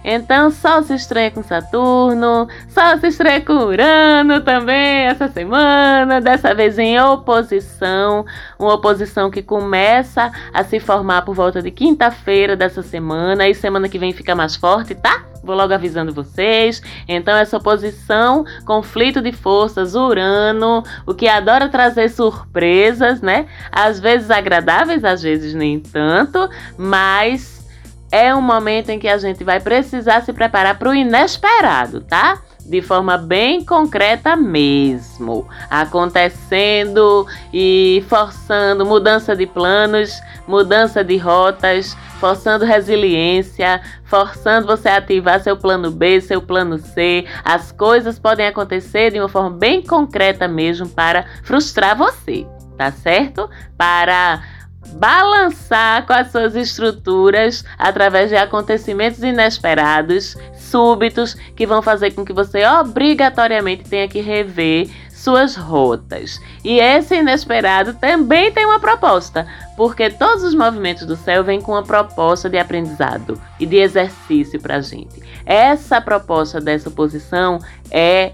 Então, 0.04 0.52
Sol 0.52 0.84
se 0.84 0.94
estreia 0.94 1.32
com 1.32 1.42
Saturno, 1.42 2.48
Sol 2.68 2.98
se 3.00 3.08
estreia 3.08 3.42
com 3.42 3.54
Urano 3.54 4.42
também 4.42 5.06
essa 5.06 5.28
semana, 5.28 6.20
dessa 6.20 6.54
vez 6.54 6.78
em 6.78 7.00
oposição, 7.00 8.26
uma 8.60 8.74
oposição 8.74 9.32
que 9.32 9.42
começa 9.42 10.32
a 10.54 10.63
se 10.63 10.80
formar 10.80 11.24
por 11.24 11.34
volta 11.34 11.62
de 11.62 11.72
quinta-feira 11.72 12.56
dessa 12.56 12.82
semana 12.82 13.48
e 13.48 13.56
semana 13.56 13.88
que 13.88 14.00
vem 14.00 14.13
fica 14.13 14.36
mais 14.36 14.56
forte, 14.56 14.94
tá? 14.96 15.24
Vou 15.44 15.56
logo 15.56 15.74
avisando 15.74 16.13
vocês. 16.13 16.82
Então, 17.08 17.36
essa 17.36 17.58
oposição, 17.58 18.46
conflito 18.66 19.22
de 19.22 19.34
forças, 19.34 19.94
Urano, 19.94 20.84
o 21.06 21.13
que 21.13 21.28
adora 21.28 21.68
trazer 21.68 22.10
surpresas, 22.10 23.22
né? 23.22 23.46
Às 23.70 24.00
vezes 24.00 24.32
agradáveis, 24.32 25.04
às 25.04 25.22
vezes 25.22 25.54
nem 25.54 25.80
tanto, 25.80 26.50
mas 26.78 27.62
é 28.13 28.34
um 28.36 28.41
momento 28.41 28.89
em 28.89 28.99
que 28.99 29.08
a 29.08 29.17
gente 29.17 29.43
vai 29.43 29.60
precisar 29.60 30.21
se 30.21 30.32
preparar 30.32 30.78
para 30.78 30.88
o 30.88 30.93
inesperado, 30.93 31.99
tá? 32.02 32.39
de 32.63 32.82
forma 32.82 33.17
bem 33.17 33.65
concreta 33.65 34.38
mesmo, 34.38 35.47
acontecendo 35.69 37.28
e 37.52 38.06
forçando 38.08 38.86
mudança 38.86 39.36
de 39.36 39.45
planos, 39.45 40.21
mudança 40.47 41.04
de 41.04 41.17
rotas, 41.17 41.97
forçando 42.19 42.63
resiliência, 42.63 43.82
forçando 44.06 44.67
você 44.67 44.88
a 44.88 44.97
ativar 44.97 45.41
seu 45.41 45.58
plano 45.58 45.91
B, 45.91 46.21
seu 46.21 46.41
plano 46.41 46.78
C. 46.78 47.26
As 47.43 47.71
coisas 47.71 48.17
podem 48.17 48.47
acontecer 48.47 49.12
de 49.12 49.19
uma 49.19 49.28
forma 49.28 49.49
bem 49.49 49.82
concreta 49.82 50.47
mesmo 50.47 50.88
para 50.88 51.26
frustrar 51.43 51.97
você, 51.97 52.47
tá 52.78 52.91
certo? 52.91 53.49
Para 53.78 54.41
balançar 54.93 56.06
com 56.06 56.13
as 56.13 56.32
suas 56.32 56.56
estruturas 56.56 57.63
através 57.78 58.30
de 58.30 58.36
acontecimentos 58.36 59.22
inesperados, 59.24 60.38
súbitos, 60.56 61.34
que 61.56 61.65
vão 61.65 61.82
fazer 61.82 62.12
com 62.12 62.26
que 62.26 62.34
você 62.34 62.65
obrigatoriamente 62.65 63.84
tenha 63.84 64.08
que 64.08 64.22
rever 64.22 64.89
suas 65.24 65.56
rotas. 65.56 66.39
E 66.63 66.80
esse 66.80 67.15
inesperado 67.15 67.93
também 67.93 68.52
tem 68.52 68.65
uma 68.65 68.80
proposta, 68.80 69.48
porque 69.78 70.10
todos 70.10 70.43
os 70.43 70.54
movimentos 70.54 71.06
do 71.06 71.15
céu 71.15 71.43
vêm 71.43 71.62
com 71.62 71.72
uma 71.72 71.84
proposta 71.84 72.50
de 72.50 72.58
aprendizado 72.58 73.41
e 73.60 73.65
de 73.65 73.78
exercício 73.78 74.60
para 74.60 74.76
a 74.78 74.82
gente. 74.82 75.22
Essa 75.46 76.02
proposta 76.02 76.60
dessa 76.60 76.91
posição 76.91 77.60
é 77.89 78.34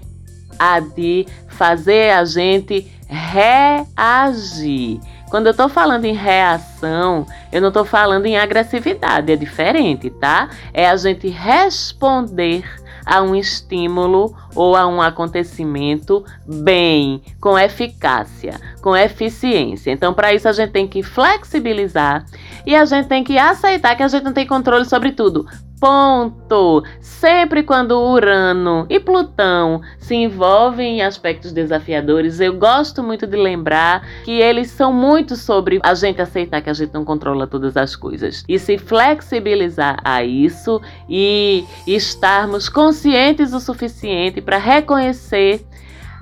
a 0.58 0.80
de 0.80 1.26
fazer 1.48 2.10
a 2.10 2.24
gente 2.24 2.90
reagir. 3.08 5.00
Quando 5.30 5.46
eu 5.46 5.54
tô 5.54 5.68
falando 5.68 6.04
em 6.06 6.12
reação, 6.12 7.24
eu 7.52 7.62
não 7.62 7.70
tô 7.70 7.84
falando 7.84 8.26
em 8.26 8.36
agressividade, 8.36 9.30
é 9.30 9.36
diferente, 9.36 10.10
tá? 10.10 10.50
É 10.74 10.88
a 10.88 10.96
gente 10.96 11.28
responder 11.28 12.64
a 13.04 13.22
um 13.22 13.34
estímulo 13.34 14.34
ou 14.54 14.76
a 14.76 14.86
um 14.86 15.00
acontecimento 15.00 16.24
bem, 16.46 17.22
com 17.40 17.58
eficácia, 17.58 18.60
com 18.82 18.96
eficiência. 18.96 19.90
Então, 19.90 20.12
para 20.12 20.34
isso, 20.34 20.48
a 20.48 20.52
gente 20.52 20.70
tem 20.70 20.86
que 20.86 21.02
flexibilizar 21.02 22.24
e 22.66 22.74
a 22.74 22.84
gente 22.84 23.06
tem 23.06 23.24
que 23.24 23.38
aceitar 23.38 23.96
que 23.96 24.02
a 24.02 24.08
gente 24.08 24.24
não 24.24 24.32
tem 24.32 24.46
controle 24.46 24.84
sobre 24.84 25.12
tudo. 25.12 25.46
Ponto! 25.80 26.84
Sempre 27.00 27.62
quando 27.62 27.98
Urano 27.98 28.84
e 28.90 29.00
Plutão 29.00 29.80
se 29.98 30.14
envolvem 30.14 30.98
em 30.98 31.02
aspectos 31.02 31.52
desafiadores, 31.52 32.38
eu 32.38 32.52
gosto 32.52 33.02
muito 33.02 33.26
de 33.26 33.34
lembrar 33.34 34.06
que 34.22 34.30
eles 34.30 34.70
são 34.70 34.92
muito 34.92 35.36
sobre 35.36 35.80
a 35.82 35.94
gente 35.94 36.20
aceitar 36.20 36.60
que 36.60 36.68
a 36.68 36.74
gente 36.74 36.92
não 36.92 37.02
controla 37.02 37.46
todas 37.46 37.78
as 37.78 37.96
coisas 37.96 38.44
e 38.46 38.58
se 38.58 38.76
flexibilizar 38.76 39.98
a 40.04 40.22
isso 40.22 40.82
e 41.08 41.64
estarmos 41.86 42.68
conscientes 42.68 42.99
o 43.04 43.60
suficiente 43.60 44.40
para 44.40 44.58
reconhecer 44.58 45.64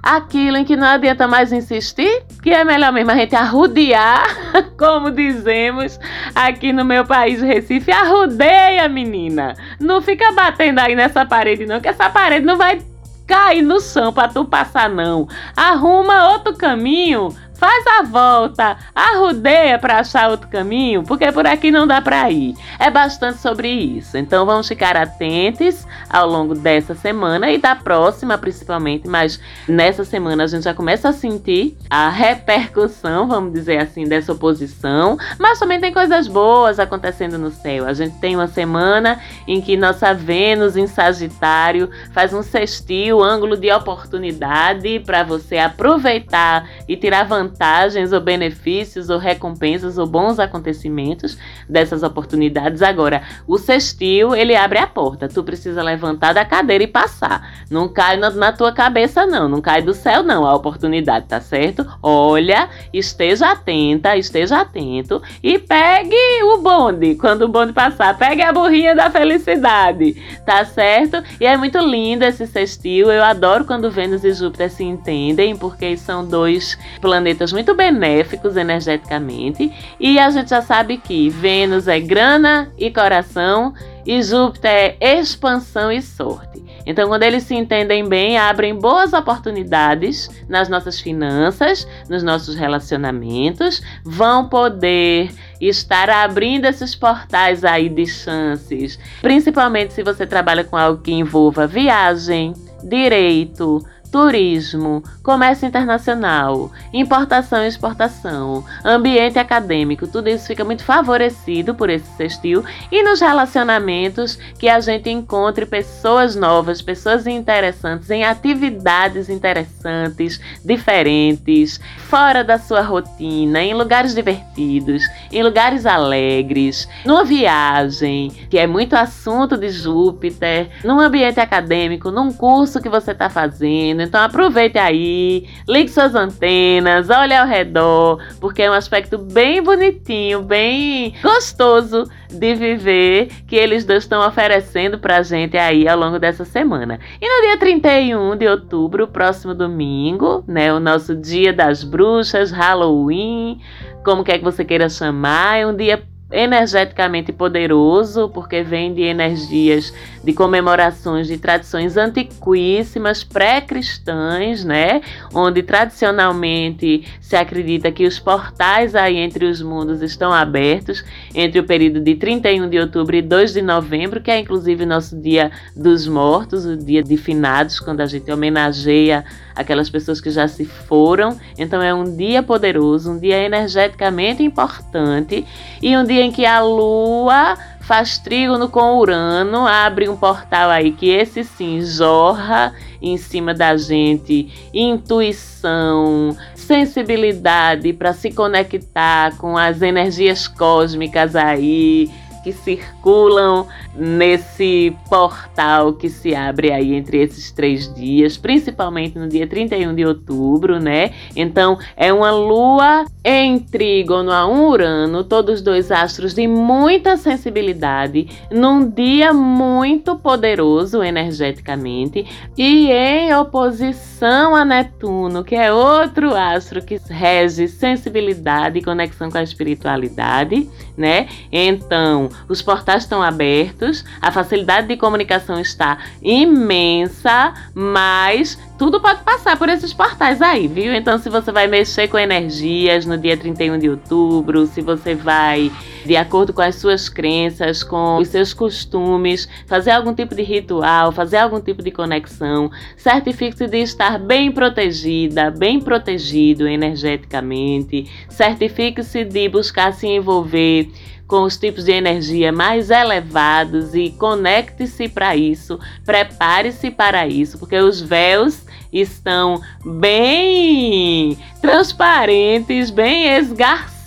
aquilo 0.02 0.56
em 0.56 0.64
que 0.64 0.76
não 0.76 0.86
adianta 0.86 1.26
mais 1.26 1.52
insistir, 1.52 2.22
que 2.42 2.50
é 2.50 2.64
melhor 2.64 2.92
mesmo 2.92 3.10
a 3.10 3.14
gente 3.16 3.34
arrudear, 3.34 4.24
como 4.78 5.10
dizemos 5.10 5.98
aqui 6.34 6.72
no 6.72 6.84
meu 6.84 7.04
país, 7.04 7.42
Recife, 7.42 7.90
arrudeia, 7.90 8.88
menina. 8.88 9.54
Não 9.80 10.00
fica 10.00 10.32
batendo 10.32 10.78
aí 10.78 10.94
nessa 10.94 11.26
parede 11.26 11.66
não, 11.66 11.80
que 11.80 11.88
essa 11.88 12.08
parede 12.08 12.46
não 12.46 12.56
vai 12.56 12.80
cair 13.26 13.60
no 13.60 13.80
chão 13.80 14.12
para 14.12 14.28
tu 14.28 14.44
passar 14.44 14.88
não. 14.88 15.28
Arruma 15.54 16.30
outro 16.30 16.56
caminho 16.56 17.28
Faz 17.58 17.84
a 17.88 18.02
volta, 18.02 18.78
arrudeia 18.94 19.80
para 19.80 19.98
achar 19.98 20.30
outro 20.30 20.46
caminho, 20.46 21.02
porque 21.02 21.32
por 21.32 21.44
aqui 21.44 21.72
não 21.72 21.88
dá 21.88 22.00
para 22.00 22.30
ir. 22.30 22.54
É 22.78 22.88
bastante 22.88 23.40
sobre 23.40 23.68
isso. 23.68 24.16
Então 24.16 24.46
vamos 24.46 24.68
ficar 24.68 24.96
atentos 24.96 25.84
ao 26.08 26.28
longo 26.28 26.54
dessa 26.54 26.94
semana 26.94 27.50
e 27.50 27.58
da 27.58 27.74
próxima, 27.74 28.38
principalmente. 28.38 29.08
Mas 29.08 29.40
nessa 29.66 30.04
semana 30.04 30.44
a 30.44 30.46
gente 30.46 30.62
já 30.62 30.72
começa 30.72 31.08
a 31.08 31.12
sentir 31.12 31.76
a 31.90 32.08
repercussão, 32.08 33.26
vamos 33.26 33.52
dizer 33.52 33.78
assim, 33.78 34.04
dessa 34.04 34.32
oposição. 34.32 35.18
Mas 35.36 35.58
também 35.58 35.80
tem 35.80 35.92
coisas 35.92 36.28
boas 36.28 36.78
acontecendo 36.78 37.38
no 37.38 37.50
céu. 37.50 37.88
A 37.88 37.92
gente 37.92 38.20
tem 38.20 38.36
uma 38.36 38.46
semana 38.46 39.18
em 39.48 39.60
que 39.60 39.76
nossa 39.76 40.14
Vênus 40.14 40.76
em 40.76 40.86
Sagitário 40.86 41.90
faz 42.12 42.32
um 42.32 42.42
sextil, 42.42 43.20
ângulo 43.20 43.56
de 43.56 43.72
oportunidade 43.72 45.00
para 45.00 45.24
você 45.24 45.58
aproveitar 45.58 46.64
e 46.86 46.96
tirar 46.96 47.24
vantagem 47.24 47.47
vantagens 47.48 48.12
ou 48.12 48.20
benefícios 48.20 49.08
ou 49.08 49.18
recompensas 49.18 49.98
ou 49.98 50.06
bons 50.06 50.38
acontecimentos 50.38 51.38
dessas 51.68 52.02
oportunidades. 52.02 52.82
Agora, 52.82 53.22
o 53.46 53.58
sextil, 53.58 54.34
ele 54.34 54.54
abre 54.54 54.78
a 54.78 54.86
porta. 54.86 55.28
Tu 55.28 55.42
precisa 55.42 55.82
levantar 55.82 56.34
da 56.34 56.44
cadeira 56.44 56.84
e 56.84 56.86
passar. 56.86 57.64
Não 57.70 57.88
cai 57.88 58.16
na, 58.16 58.30
na 58.30 58.52
tua 58.52 58.72
cabeça, 58.72 59.26
não. 59.26 59.48
Não 59.48 59.60
cai 59.60 59.82
do 59.82 59.94
céu, 59.94 60.22
não, 60.22 60.46
a 60.46 60.54
oportunidade, 60.54 61.26
tá 61.26 61.40
certo? 61.40 61.86
Olha, 62.02 62.68
esteja 62.92 63.52
atenta, 63.52 64.16
esteja 64.16 64.60
atento 64.60 65.22
e 65.42 65.58
pegue 65.58 66.16
o 66.44 66.58
bonde. 66.58 67.14
Quando 67.14 67.42
o 67.42 67.48
bonde 67.48 67.72
passar, 67.72 68.16
pegue 68.16 68.42
a 68.42 68.52
burrinha 68.52 68.94
da 68.94 69.10
felicidade, 69.10 70.14
tá 70.44 70.64
certo? 70.64 71.22
E 71.40 71.46
é 71.46 71.56
muito 71.56 71.78
lindo 71.78 72.24
esse 72.24 72.46
sextil. 72.46 73.10
Eu 73.10 73.24
adoro 73.24 73.64
quando 73.64 73.90
Vênus 73.90 74.24
e 74.24 74.32
Júpiter 74.32 74.70
se 74.70 74.84
entendem, 74.84 75.56
porque 75.56 75.96
são 75.96 76.26
dois 76.26 76.78
planetas 77.00 77.37
planetas 77.38 77.52
muito 77.52 77.74
benéficos 77.74 78.56
energeticamente, 78.56 79.72
e 80.00 80.18
a 80.18 80.28
gente 80.30 80.50
já 80.50 80.60
sabe 80.60 80.98
que 80.98 81.30
Vênus 81.30 81.86
é 81.86 82.00
grana 82.00 82.70
e 82.76 82.90
coração, 82.90 83.72
e 84.04 84.20
Júpiter 84.22 84.96
é 85.00 85.20
expansão 85.20 85.92
e 85.92 86.02
sorte. 86.02 86.58
Então, 86.84 87.06
quando 87.08 87.22
eles 87.22 87.42
se 87.42 87.54
entendem 87.54 88.08
bem, 88.08 88.38
abrem 88.38 88.74
boas 88.74 89.12
oportunidades 89.12 90.28
nas 90.48 90.68
nossas 90.70 90.98
finanças, 90.98 91.86
nos 92.08 92.22
nossos 92.22 92.56
relacionamentos, 92.56 93.82
vão 94.02 94.48
poder 94.48 95.30
estar 95.60 96.08
abrindo 96.08 96.64
esses 96.64 96.94
portais 96.94 97.62
aí 97.64 97.88
de 97.90 98.06
chances, 98.06 98.98
principalmente 99.20 99.92
se 99.92 100.02
você 100.02 100.26
trabalha 100.26 100.64
com 100.64 100.76
algo 100.76 101.02
que 101.02 101.12
envolva 101.12 101.66
viagem, 101.66 102.54
direito, 102.82 103.84
turismo, 104.10 105.02
comércio 105.22 105.66
internacional, 105.66 106.70
importação 106.92 107.64
e 107.64 107.68
exportação, 107.68 108.64
ambiente 108.84 109.38
acadêmico, 109.38 110.06
tudo 110.06 110.28
isso 110.28 110.46
fica 110.46 110.64
muito 110.64 110.82
favorecido 110.82 111.74
por 111.74 111.90
esse 111.90 112.08
sextil 112.16 112.64
e 112.90 113.02
nos 113.02 113.20
relacionamentos 113.20 114.36
que 114.58 114.68
a 114.68 114.80
gente 114.80 115.10
encontre 115.10 115.66
pessoas 115.66 116.34
novas, 116.34 116.80
pessoas 116.80 117.26
interessantes 117.26 118.10
em 118.10 118.24
atividades 118.24 119.28
interessantes, 119.28 120.40
diferentes, 120.64 121.80
fora 122.08 122.42
da 122.42 122.58
sua 122.58 122.80
rotina, 122.80 123.62
em 123.62 123.74
lugares 123.74 124.14
divertidos, 124.14 125.02
em 125.30 125.42
lugares 125.42 125.84
alegres, 125.84 126.88
numa 127.04 127.24
viagem, 127.24 128.30
que 128.48 128.58
é 128.58 128.66
muito 128.66 128.94
assunto 128.94 129.56
de 129.56 129.68
Júpiter, 129.68 130.70
num 130.84 131.00
ambiente 131.00 131.40
acadêmico, 131.40 132.10
num 132.10 132.32
curso 132.32 132.80
que 132.80 132.88
você 132.88 133.12
está 133.12 133.28
fazendo 133.28 133.97
então 134.02 134.20
aproveite 134.20 134.78
aí, 134.78 135.48
ligue 135.68 135.90
suas 135.90 136.14
antenas, 136.14 137.10
olhe 137.10 137.34
ao 137.34 137.46
redor, 137.46 138.22
porque 138.40 138.62
é 138.62 138.70
um 138.70 138.74
aspecto 138.74 139.18
bem 139.18 139.62
bonitinho, 139.62 140.42
bem 140.42 141.14
gostoso 141.22 142.04
de 142.30 142.54
viver 142.54 143.28
que 143.46 143.56
eles 143.56 143.84
dois 143.84 144.04
estão 144.04 144.26
oferecendo 144.26 144.98
pra 144.98 145.22
gente 145.22 145.56
aí 145.56 145.88
ao 145.88 145.98
longo 145.98 146.18
dessa 146.18 146.44
semana. 146.44 146.98
E 147.20 147.26
no 147.26 147.46
dia 147.46 147.58
31 147.58 148.36
de 148.36 148.46
outubro, 148.46 149.08
próximo 149.08 149.54
domingo, 149.54 150.44
né, 150.46 150.72
o 150.72 150.80
nosso 150.80 151.16
Dia 151.16 151.52
das 151.52 151.82
Bruxas, 151.82 152.50
Halloween, 152.50 153.60
como 154.04 154.24
quer 154.24 154.38
que 154.38 154.44
você 154.44 154.64
queira 154.64 154.88
chamar, 154.88 155.58
é 155.58 155.66
um 155.66 155.74
dia 155.74 156.02
energeticamente 156.30 157.32
poderoso, 157.32 158.28
porque 158.28 158.62
vem 158.62 158.92
de 158.92 159.02
energias 159.02 159.94
de 160.22 160.32
comemorações 160.34 161.26
de 161.26 161.38
tradições 161.38 161.96
antiquíssimas, 161.96 163.24
pré-cristãs, 163.24 164.62
né? 164.62 165.00
Onde 165.32 165.62
tradicionalmente 165.62 167.04
se 167.20 167.34
acredita 167.34 167.90
que 167.90 168.06
os 168.06 168.18
portais 168.18 168.94
aí 168.94 169.16
entre 169.16 169.46
os 169.46 169.62
mundos 169.62 170.02
estão 170.02 170.32
abertos 170.32 171.02
entre 171.34 171.60
o 171.60 171.64
período 171.64 172.00
de 172.00 172.14
31 172.14 172.68
de 172.68 172.78
outubro 172.78 173.16
e 173.16 173.22
2 173.22 173.54
de 173.54 173.62
novembro, 173.62 174.20
que 174.20 174.30
é 174.30 174.38
inclusive 174.38 174.84
nosso 174.84 175.18
dia 175.18 175.50
dos 175.74 176.06
mortos, 176.06 176.66
o 176.66 176.76
dia 176.76 177.02
de 177.02 177.16
finados, 177.16 177.80
quando 177.80 178.02
a 178.02 178.06
gente 178.06 178.30
homenageia 178.30 179.24
aquelas 179.58 179.90
pessoas 179.90 180.20
que 180.20 180.30
já 180.30 180.46
se 180.46 180.64
foram. 180.64 181.38
Então 181.58 181.82
é 181.82 181.92
um 181.92 182.16
dia 182.16 182.42
poderoso, 182.42 183.10
um 183.10 183.18
dia 183.18 183.42
energeticamente 183.44 184.42
importante 184.42 185.44
e 185.82 185.96
um 185.96 186.04
dia 186.04 186.17
em 186.20 186.30
que 186.30 186.44
a 186.44 186.60
lua 186.60 187.56
faz 187.80 188.18
trígono 188.18 188.68
com 188.68 188.98
Urano, 188.98 189.66
abre 189.66 190.08
um 190.08 190.16
portal 190.16 190.68
aí 190.68 190.92
que 190.92 191.08
esse 191.08 191.42
sim 191.42 191.80
jorra 191.80 192.74
em 193.00 193.16
cima 193.16 193.54
da 193.54 193.76
gente. 193.76 194.52
Intuição, 194.74 196.36
sensibilidade 196.54 197.94
para 197.94 198.12
se 198.12 198.30
conectar 198.30 199.36
com 199.38 199.56
as 199.56 199.80
energias 199.80 200.46
cósmicas 200.46 201.34
aí 201.34 202.10
que 202.48 202.52
circulam 202.52 203.66
nesse 203.94 204.96
portal 205.08 205.92
que 205.92 206.08
se 206.08 206.34
abre 206.34 206.72
aí 206.72 206.94
entre 206.94 207.20
esses 207.20 207.50
três 207.50 207.92
dias, 207.92 208.38
principalmente 208.38 209.18
no 209.18 209.28
dia 209.28 209.46
31 209.46 209.94
de 209.94 210.06
outubro, 210.06 210.78
né? 210.80 211.10
Então 211.36 211.78
é 211.96 212.10
uma 212.12 212.30
lua 212.30 213.04
em 213.22 213.58
trígono 213.58 214.32
a 214.32 214.46
um 214.46 214.68
Urano, 214.68 215.24
todos 215.24 215.60
dois 215.60 215.90
astros 215.90 216.32
de 216.32 216.46
muita 216.46 217.16
sensibilidade, 217.18 218.28
num 218.50 218.88
dia 218.88 219.32
muito 219.32 220.16
poderoso 220.16 221.02
energeticamente 221.02 222.24
e 222.56 222.90
em 222.90 223.34
oposição 223.34 224.54
a 224.54 224.64
Netuno, 224.64 225.44
que 225.44 225.54
é 225.54 225.70
outro 225.72 226.34
astro 226.34 226.80
que 226.80 226.98
rege 227.10 227.68
sensibilidade 227.68 228.78
e 228.78 228.82
conexão 228.82 229.30
com 229.30 229.38
a 229.38 229.42
espiritualidade, 229.42 230.68
né? 230.96 231.28
Então, 231.52 232.30
os 232.48 232.62
portais 232.62 233.04
estão 233.04 233.22
abertos, 233.22 234.04
a 234.20 234.30
facilidade 234.30 234.88
de 234.88 234.96
comunicação 234.96 235.60
está 235.60 235.98
imensa, 236.22 237.54
mas 237.74 238.58
tudo 238.78 239.00
pode 239.00 239.22
passar 239.22 239.58
por 239.58 239.68
esses 239.68 239.92
portais 239.92 240.40
aí, 240.40 240.68
viu? 240.68 240.94
Então, 240.94 241.18
se 241.18 241.28
você 241.28 241.50
vai 241.50 241.66
mexer 241.66 242.06
com 242.06 242.16
energias 242.16 243.04
no 243.04 243.18
dia 243.18 243.36
31 243.36 243.76
de 243.76 243.90
outubro, 243.90 244.66
se 244.66 244.80
você 244.80 245.16
vai, 245.16 245.72
de 246.06 246.16
acordo 246.16 246.52
com 246.52 246.62
as 246.62 246.76
suas 246.76 247.08
crenças, 247.08 247.82
com 247.82 248.18
os 248.18 248.28
seus 248.28 248.54
costumes, 248.54 249.48
fazer 249.66 249.90
algum 249.90 250.14
tipo 250.14 250.32
de 250.32 250.42
ritual, 250.42 251.10
fazer 251.10 251.38
algum 251.38 251.60
tipo 251.60 251.82
de 251.82 251.90
conexão, 251.90 252.70
certifique-se 252.96 253.66
de 253.66 253.78
estar 253.78 254.16
bem 254.16 254.52
protegida, 254.52 255.50
bem 255.50 255.80
protegido 255.80 256.68
energeticamente, 256.68 258.08
certifique-se 258.28 259.24
de 259.24 259.48
buscar 259.48 259.92
se 259.92 260.06
envolver 260.06 260.88
com 261.28 261.42
os 261.42 261.58
tipos 261.58 261.84
de 261.84 261.92
energia 261.92 262.50
mais 262.50 262.90
elevados 262.90 263.94
e 263.94 264.10
conecte-se 264.10 265.08
para 265.08 265.36
isso, 265.36 265.78
prepare-se 266.04 266.90
para 266.90 267.28
isso, 267.28 267.58
porque 267.58 267.76
os 267.76 268.00
véus 268.00 268.62
estão 268.90 269.60
bem 269.84 271.36
transparentes, 271.60 272.90
bem 272.90 273.28
esgarçados 273.36 273.97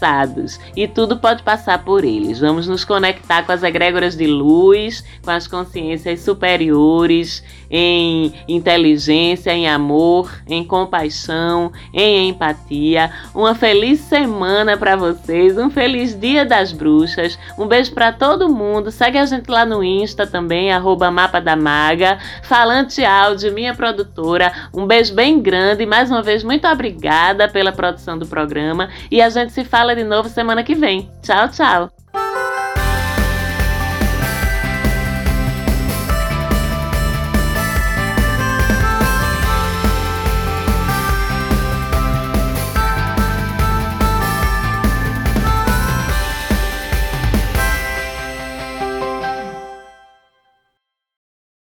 e 0.76 0.88
tudo 0.88 1.18
pode 1.18 1.44
passar 1.44 1.84
por 1.84 2.04
eles. 2.04 2.40
Vamos 2.40 2.68
nos 2.68 2.84
conectar 2.84 3.44
com 3.44 3.52
as 3.52 3.62
egrégoras 3.62 4.16
de 4.16 4.26
luz, 4.26 5.04
com 5.24 5.30
as 5.30 5.48
consciências 5.48 6.22
superiores 6.22 7.44
em 7.72 8.34
inteligência, 8.48 9.52
em 9.52 9.68
amor, 9.68 10.30
em 10.46 10.64
compaixão, 10.64 11.72
em 11.94 12.30
empatia. 12.30 13.10
Uma 13.34 13.56
feliz 13.56 14.02
semana 14.02 14.76
para 14.76 14.98
vocês, 14.98 15.58
um 15.58 15.70
feliz 15.70 16.20
Dia 16.20 16.44
das 16.46 16.74
Bruxas. 16.74 17.40
Um 17.58 17.66
beijo 17.66 17.94
para 17.94 18.12
todo 18.12 18.50
mundo. 18.50 18.92
Segue 18.92 19.18
a 19.18 19.26
gente 19.26 19.50
lá 19.50 19.66
no 19.66 19.82
Insta 19.82 20.28
também, 20.28 20.72
arroba 20.72 21.10
Mapa 21.10 21.40
da 21.40 21.56
Maga. 21.56 22.20
Falante 22.44 23.06
Áudio, 23.06 23.54
minha 23.54 23.74
produtora. 23.74 24.52
Um 24.74 24.86
beijo 24.86 25.14
bem 25.14 25.40
grande. 25.40 25.86
Mais 25.86 26.12
uma 26.12 26.22
vez, 26.22 26.44
muito 26.44 26.68
obrigada 26.68 27.48
pela 27.48 27.72
produção 27.72 28.18
do 28.18 28.28
programa. 28.28 28.90
E 29.10 29.22
a 29.22 29.30
gente 29.30 29.54
se 29.54 29.64
fala 29.92 29.96
de 29.96 30.04
novo 30.04 30.30
semana 30.30 30.64
que 30.64 30.76
vem. 30.76 31.10
Tchau, 31.22 31.50
tchau! 31.50 32.01